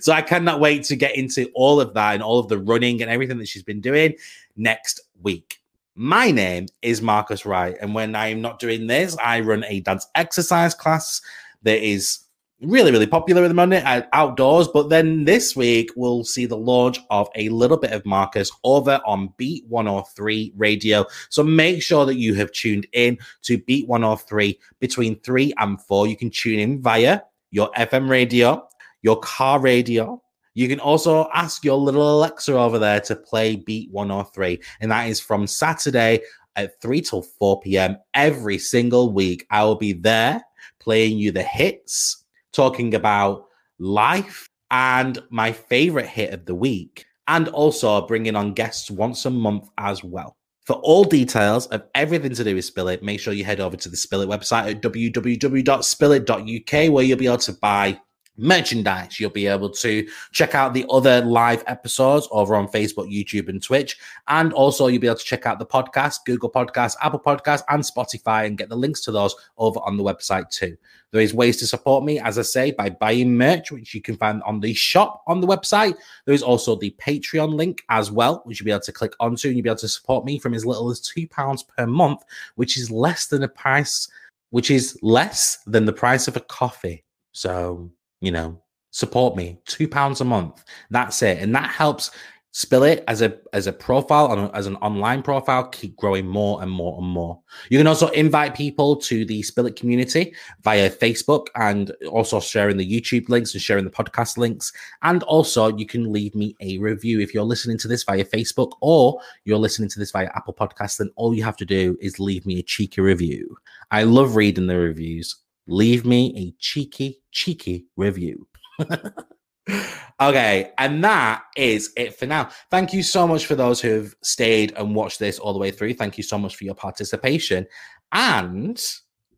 [0.00, 3.02] so I cannot wait to get into all of that and all of the running
[3.02, 4.14] and everything that she's been doing
[4.56, 5.60] next week.
[5.94, 10.06] My name is Marcus Wright, and when I'm not doing this, I run a dance
[10.14, 11.20] exercise class
[11.62, 12.20] that is
[12.60, 14.68] really, really popular at the moment uh, outdoors.
[14.68, 19.00] But then this week, we'll see the launch of a little bit of Marcus over
[19.06, 21.04] on Beat 103 radio.
[21.30, 26.06] So make sure that you have tuned in to Beat 103 between 3 and 4.
[26.06, 28.68] You can tune in via your FM radio,
[29.02, 30.22] your car radio.
[30.54, 34.60] You can also ask your little Alexa over there to play Beat 103.
[34.80, 36.20] And that is from Saturday
[36.56, 37.96] at 3 till 4 p.m.
[38.14, 39.46] every single week.
[39.50, 40.42] I will be there
[40.80, 43.44] playing you the hits, talking about
[43.78, 49.30] life and my favorite hit of the week, and also bringing on guests once a
[49.30, 50.36] month as well.
[50.66, 53.88] For all details of everything to do with Spillit, make sure you head over to
[53.88, 57.98] the Spillit website at www.spillit.uk, where you'll be able to buy
[58.38, 59.20] merchandise.
[59.20, 63.62] You'll be able to check out the other live episodes over on Facebook, YouTube, and
[63.62, 63.98] Twitch.
[64.28, 67.82] And also, you'll be able to check out the podcast, Google Podcasts, Apple Podcasts, and
[67.82, 70.76] Spotify, and get the links to those over on the website too.
[71.10, 74.16] There is ways to support me, as I say, by buying merch, which you can
[74.16, 75.94] find on the shop on the website.
[76.26, 79.48] There is also the Patreon link as well, which you'll be able to click onto,
[79.48, 82.24] and you'll be able to support me from as little as £2 per month,
[82.56, 84.06] which is less than a price,
[84.50, 87.04] which is less than the price of a coffee.
[87.32, 87.90] So
[88.20, 89.58] you know, support me.
[89.66, 90.64] Two pounds a month.
[90.90, 91.38] That's it.
[91.38, 92.10] And that helps
[92.54, 96.96] Spillit as a as a profile as an online profile keep growing more and more
[96.98, 97.38] and more
[97.68, 102.90] you can also invite people to the Spillit community via facebook and also sharing the
[103.00, 104.72] youtube links and sharing the podcast links
[105.02, 108.72] and also you can leave me a review if you're listening to this via facebook
[108.80, 112.18] or you're listening to this via apple podcast then all you have to do is
[112.18, 113.56] leave me a cheeky review
[113.90, 115.36] i love reading the reviews
[115.68, 118.48] leave me a cheeky, cheeky review.
[120.20, 122.48] okay, and that is it for now.
[122.70, 125.70] Thank you so much for those who have stayed and watched this all the way
[125.70, 125.94] through.
[125.94, 127.66] Thank you so much for your participation.
[128.12, 128.82] And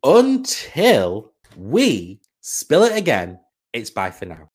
[0.05, 3.41] until we spill it again,
[3.73, 4.49] it's bye for now.